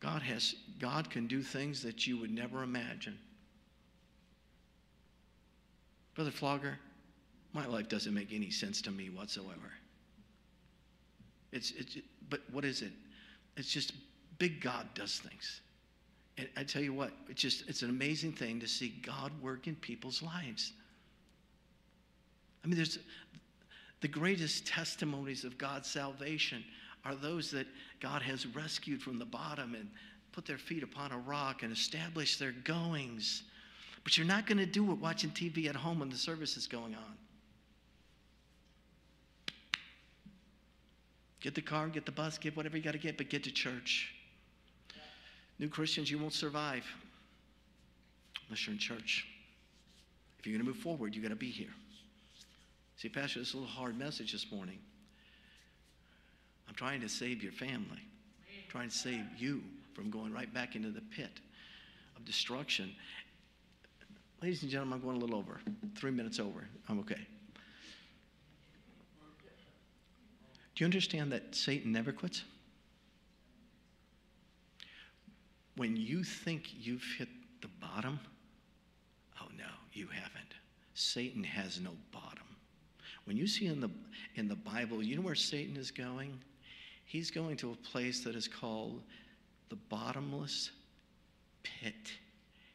God 0.00 0.22
has 0.22 0.54
God 0.78 1.10
can 1.10 1.26
do 1.26 1.42
things 1.42 1.82
that 1.82 2.06
you 2.06 2.18
would 2.18 2.30
never 2.30 2.62
imagine. 2.62 3.18
Brother 6.14 6.30
Flogger, 6.30 6.78
my 7.52 7.66
life 7.66 7.88
doesn't 7.88 8.14
make 8.14 8.32
any 8.32 8.50
sense 8.50 8.80
to 8.82 8.90
me 8.90 9.10
whatsoever. 9.10 9.72
It's, 11.52 11.72
it's 11.72 11.98
but 12.28 12.40
what 12.52 12.64
is 12.64 12.82
it? 12.82 12.92
It's 13.56 13.70
just 13.70 13.92
big 14.38 14.60
God 14.60 14.86
does 14.94 15.18
things. 15.18 15.60
And 16.38 16.48
I 16.56 16.64
tell 16.64 16.82
you 16.82 16.94
what, 16.94 17.12
it's 17.28 17.42
just 17.42 17.68
it's 17.68 17.82
an 17.82 17.90
amazing 17.90 18.32
thing 18.32 18.60
to 18.60 18.68
see 18.68 19.00
God 19.04 19.32
work 19.42 19.66
in 19.66 19.74
people's 19.76 20.22
lives. 20.22 20.72
I 22.64 22.68
mean, 22.68 22.76
there's 22.76 22.98
the 24.00 24.08
greatest 24.08 24.66
testimonies 24.66 25.44
of 25.44 25.58
God's 25.58 25.88
salvation 25.88 26.64
are 27.04 27.14
those 27.14 27.50
that 27.50 27.66
God 28.00 28.22
has 28.22 28.46
rescued 28.46 29.02
from 29.02 29.18
the 29.18 29.24
bottom 29.24 29.74
and 29.74 29.88
put 30.32 30.46
their 30.46 30.58
feet 30.58 30.82
upon 30.82 31.12
a 31.12 31.18
rock 31.18 31.62
and 31.62 31.72
established 31.72 32.38
their 32.38 32.52
goings. 32.52 33.42
But 34.04 34.16
you're 34.16 34.26
not 34.26 34.46
going 34.46 34.58
to 34.58 34.66
do 34.66 34.90
it 34.92 34.98
watching 34.98 35.30
TV 35.30 35.68
at 35.68 35.76
home 35.76 35.98
when 35.98 36.08
the 36.08 36.16
service 36.16 36.56
is 36.56 36.66
going 36.66 36.94
on. 36.94 37.16
Get 41.40 41.54
the 41.54 41.62
car, 41.62 41.88
get 41.88 42.04
the 42.04 42.12
bus, 42.12 42.38
get 42.38 42.56
whatever 42.56 42.76
you 42.76 42.82
got 42.82 42.92
to 42.92 42.98
get, 42.98 43.16
but 43.16 43.30
get 43.30 43.44
to 43.44 43.50
church. 43.50 44.14
New 45.58 45.68
Christians, 45.68 46.10
you 46.10 46.18
won't 46.18 46.32
survive 46.32 46.84
unless 48.46 48.66
you're 48.66 48.72
in 48.72 48.78
church. 48.78 49.26
If 50.38 50.46
you're 50.46 50.54
going 50.54 50.64
to 50.64 50.70
move 50.72 50.82
forward, 50.82 51.14
you 51.14 51.22
got 51.22 51.28
to 51.28 51.36
be 51.36 51.50
here. 51.50 51.68
See, 53.00 53.08
Pastor, 53.08 53.38
this 53.38 53.48
is 53.48 53.54
a 53.54 53.56
little 53.56 53.72
hard 53.72 53.98
message 53.98 54.32
this 54.32 54.52
morning. 54.52 54.78
I'm 56.68 56.74
trying 56.74 57.00
to 57.00 57.08
save 57.08 57.42
your 57.42 57.50
family, 57.52 57.96
I'm 57.96 58.68
trying 58.68 58.90
to 58.90 58.94
save 58.94 59.24
you 59.38 59.62
from 59.94 60.10
going 60.10 60.34
right 60.34 60.52
back 60.52 60.76
into 60.76 60.90
the 60.90 61.00
pit 61.00 61.40
of 62.14 62.26
destruction. 62.26 62.94
Ladies 64.42 64.60
and 64.60 64.70
gentlemen, 64.70 64.98
I'm 64.98 65.00
going 65.02 65.16
a 65.16 65.18
little 65.18 65.36
over. 65.36 65.60
Three 65.96 66.10
minutes 66.10 66.38
over. 66.38 66.68
I'm 66.90 66.98
okay. 67.00 67.26
Do 70.74 70.84
you 70.84 70.84
understand 70.84 71.32
that 71.32 71.54
Satan 71.54 71.92
never 71.92 72.12
quits? 72.12 72.44
When 75.76 75.96
you 75.96 76.22
think 76.22 76.68
you've 76.78 77.04
hit 77.16 77.30
the 77.62 77.68
bottom, 77.80 78.20
oh 79.40 79.48
no, 79.56 79.64
you 79.94 80.08
haven't. 80.08 80.54
Satan 80.92 81.42
has 81.42 81.80
no 81.80 81.92
bottom. 82.12 82.39
When 83.30 83.36
you 83.36 83.46
see 83.46 83.66
in 83.66 83.80
the, 83.80 83.90
in 84.34 84.48
the 84.48 84.56
Bible, 84.56 85.04
you 85.04 85.14
know 85.14 85.22
where 85.22 85.36
Satan 85.36 85.76
is 85.76 85.92
going? 85.92 86.36
He's 87.04 87.30
going 87.30 87.56
to 87.58 87.70
a 87.70 87.76
place 87.76 88.24
that 88.24 88.34
is 88.34 88.48
called 88.48 89.04
the 89.68 89.76
bottomless 89.76 90.72
pit. 91.62 92.10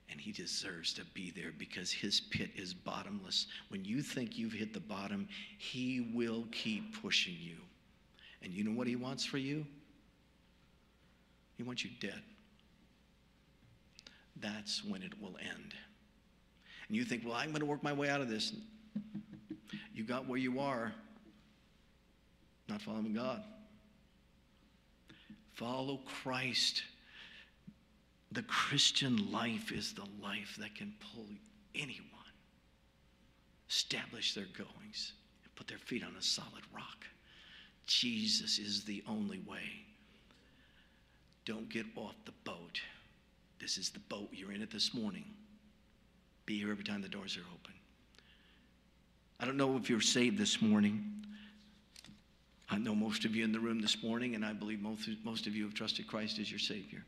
And 0.09 0.17
he 0.17 0.31
deserves 0.31 0.93
to 0.93 1.03
be 1.13 1.29
there 1.29 1.51
because 1.57 1.91
his 1.91 2.21
pit 2.21 2.51
is 2.55 2.73
bottomless. 2.73 3.47
When 3.67 3.83
you 3.83 4.01
think 4.01 4.37
you've 4.37 4.53
hit 4.53 4.73
the 4.73 4.79
bottom, 4.79 5.27
he 5.57 6.09
will 6.13 6.45
keep 6.53 7.01
pushing 7.01 7.35
you. 7.37 7.57
And 8.41 8.53
you 8.53 8.63
know 8.63 8.71
what 8.71 8.87
he 8.87 8.95
wants 8.95 9.25
for 9.25 9.37
you? 9.37 9.65
He 11.57 11.63
wants 11.63 11.83
you 11.83 11.89
dead. 11.99 12.21
That's 14.37 14.85
when 14.85 15.03
it 15.03 15.21
will 15.21 15.35
end. 15.37 15.73
And 16.87 16.95
you 16.95 17.03
think, 17.03 17.23
well, 17.25 17.33
I'm 17.33 17.49
going 17.49 17.59
to 17.59 17.65
work 17.65 17.83
my 17.83 17.91
way 17.91 18.07
out 18.07 18.21
of 18.21 18.29
this. 18.29 18.53
You 19.95 20.03
got 20.03 20.27
where 20.27 20.37
you 20.37 20.59
are, 20.59 20.91
not 22.67 22.81
following 22.81 23.13
God. 23.13 23.41
Follow 25.53 26.01
Christ. 26.05 26.83
The 28.33 28.43
Christian 28.43 29.31
life 29.31 29.71
is 29.71 29.93
the 29.93 30.05
life 30.21 30.57
that 30.59 30.75
can 30.75 30.93
pull 30.99 31.27
anyone, 31.73 32.01
establish 33.69 34.33
their 34.33 34.47
goings, 34.57 35.13
and 35.45 35.55
put 35.55 35.69
their 35.69 35.77
feet 35.77 36.03
on 36.03 36.13
a 36.19 36.21
solid 36.21 36.63
rock. 36.73 37.05
Jesus 37.85 38.59
is 38.59 38.83
the 38.83 39.01
only 39.07 39.39
way. 39.47 39.85
Don't 41.45 41.69
get 41.69 41.85
off 41.95 42.15
the 42.25 42.33
boat. 42.43 42.81
This 43.61 43.77
is 43.77 43.91
the 43.91 43.99
boat. 43.99 44.27
You're 44.33 44.51
in 44.51 44.61
it 44.61 44.71
this 44.71 44.93
morning. 44.93 45.23
Be 46.45 46.59
here 46.59 46.71
every 46.71 46.83
time 46.83 47.01
the 47.01 47.07
doors 47.07 47.37
are 47.37 47.47
open. 47.53 47.73
I 49.39 49.45
don't 49.45 49.57
know 49.57 49.75
if 49.77 49.89
you're 49.89 50.01
saved 50.01 50.37
this 50.37 50.61
morning. 50.61 51.11
I 52.69 52.77
know 52.77 52.95
most 52.95 53.25
of 53.25 53.35
you 53.35 53.43
in 53.43 53.51
the 53.51 53.59
room 53.59 53.79
this 53.79 54.01
morning, 54.01 54.35
and 54.35 54.45
I 54.45 54.53
believe 54.53 54.81
most, 54.81 55.07
most 55.23 55.45
of 55.45 55.55
you 55.55 55.63
have 55.65 55.73
trusted 55.73 56.07
Christ 56.07 56.39
as 56.39 56.49
your 56.49 56.59
Savior. 56.59 57.03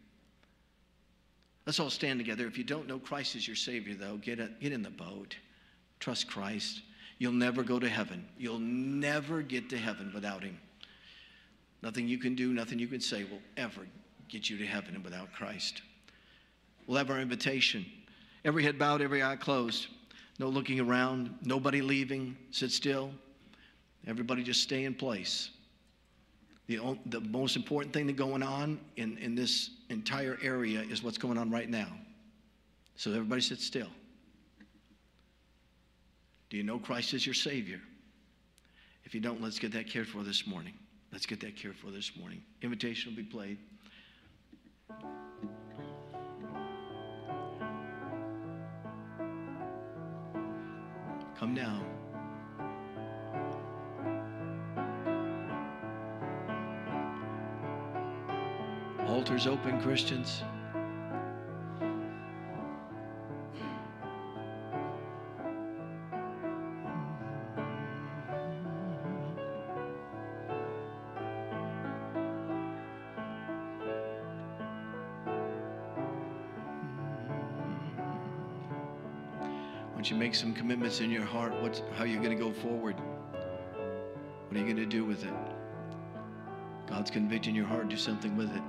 Let's 1.65 1.79
all 1.79 1.89
stand 1.89 2.19
together. 2.19 2.45
If 2.45 2.57
you 2.57 2.63
don't 2.63 2.87
know 2.87 2.99
Christ 2.99 3.35
as 3.35 3.47
your 3.47 3.55
Savior, 3.55 3.95
though, 3.95 4.17
get, 4.17 4.39
a, 4.39 4.49
get 4.61 4.71
in 4.71 4.83
the 4.83 4.89
boat. 4.89 5.35
Trust 5.99 6.27
Christ. 6.27 6.81
You'll 7.17 7.33
never 7.33 7.63
go 7.63 7.79
to 7.79 7.89
heaven. 7.89 8.25
You'll 8.37 8.59
never 8.59 9.41
get 9.41 9.69
to 9.71 9.77
heaven 9.77 10.11
without 10.13 10.43
Him. 10.43 10.57
Nothing 11.81 12.07
you 12.07 12.17
can 12.17 12.35
do, 12.35 12.53
nothing 12.53 12.79
you 12.79 12.87
can 12.87 13.01
say 13.01 13.23
will 13.23 13.41
ever 13.55 13.81
get 14.29 14.49
you 14.49 14.57
to 14.57 14.65
heaven 14.65 15.01
without 15.03 15.31
Christ. 15.33 15.81
We'll 16.85 16.97
have 16.97 17.09
our 17.09 17.19
invitation. 17.19 17.85
Every 18.45 18.63
head 18.63 18.77
bowed, 18.79 19.01
every 19.01 19.23
eye 19.23 19.35
closed. 19.35 19.87
No 20.39 20.49
looking 20.49 20.79
around, 20.79 21.33
nobody 21.43 21.81
leaving. 21.81 22.37
Sit 22.51 22.71
still. 22.71 23.11
Everybody 24.05 24.43
just 24.43 24.61
stay 24.61 24.85
in 24.85 24.93
place. 24.93 25.49
The, 26.67 26.97
the 27.07 27.21
most 27.21 27.55
important 27.55 27.93
thing 27.93 28.07
that's 28.07 28.17
going 28.17 28.43
on 28.43 28.79
in, 28.97 29.17
in 29.17 29.35
this 29.35 29.71
entire 29.89 30.37
area 30.41 30.81
is 30.81 31.01
what's 31.01 31.17
going 31.17 31.37
on 31.37 31.49
right 31.49 31.69
now. 31.69 31.87
So 32.95 33.11
everybody 33.11 33.41
sit 33.41 33.59
still. 33.59 33.89
Do 36.49 36.57
you 36.57 36.63
know 36.63 36.77
Christ 36.79 37.13
is 37.13 37.25
your 37.25 37.35
Savior? 37.35 37.79
If 39.03 39.15
you 39.15 39.21
don't, 39.21 39.41
let's 39.41 39.59
get 39.59 39.71
that 39.73 39.89
cared 39.89 40.07
for 40.07 40.23
this 40.23 40.45
morning. 40.45 40.73
Let's 41.11 41.25
get 41.25 41.39
that 41.41 41.55
cared 41.55 41.77
for 41.77 41.91
this 41.91 42.11
morning. 42.17 42.41
Invitation 42.61 43.11
will 43.11 43.17
be 43.17 43.23
played. 43.23 43.57
Come 51.39 51.53
now. 51.53 51.83
Altars 59.05 59.45
open, 59.45 59.79
Christians. 59.79 60.41
Some 80.37 80.53
commitments 80.53 80.99
in 81.01 81.09
your 81.09 81.23
heart, 81.23 81.51
what's, 81.61 81.81
how 81.95 82.03
you're 82.03 82.21
going 82.21 82.37
to 82.37 82.43
go 82.43 82.51
forward. 82.51 82.95
What 82.95 84.55
are 84.55 84.59
you 84.59 84.65
going 84.65 84.75
to 84.77 84.85
do 84.85 85.03
with 85.03 85.23
it? 85.23 85.33
God's 86.85 87.09
convicting 87.09 87.55
your 87.55 87.65
heart, 87.65 87.89
do 87.89 87.97
something 87.97 88.37
with 88.37 88.55
it. 88.55 88.61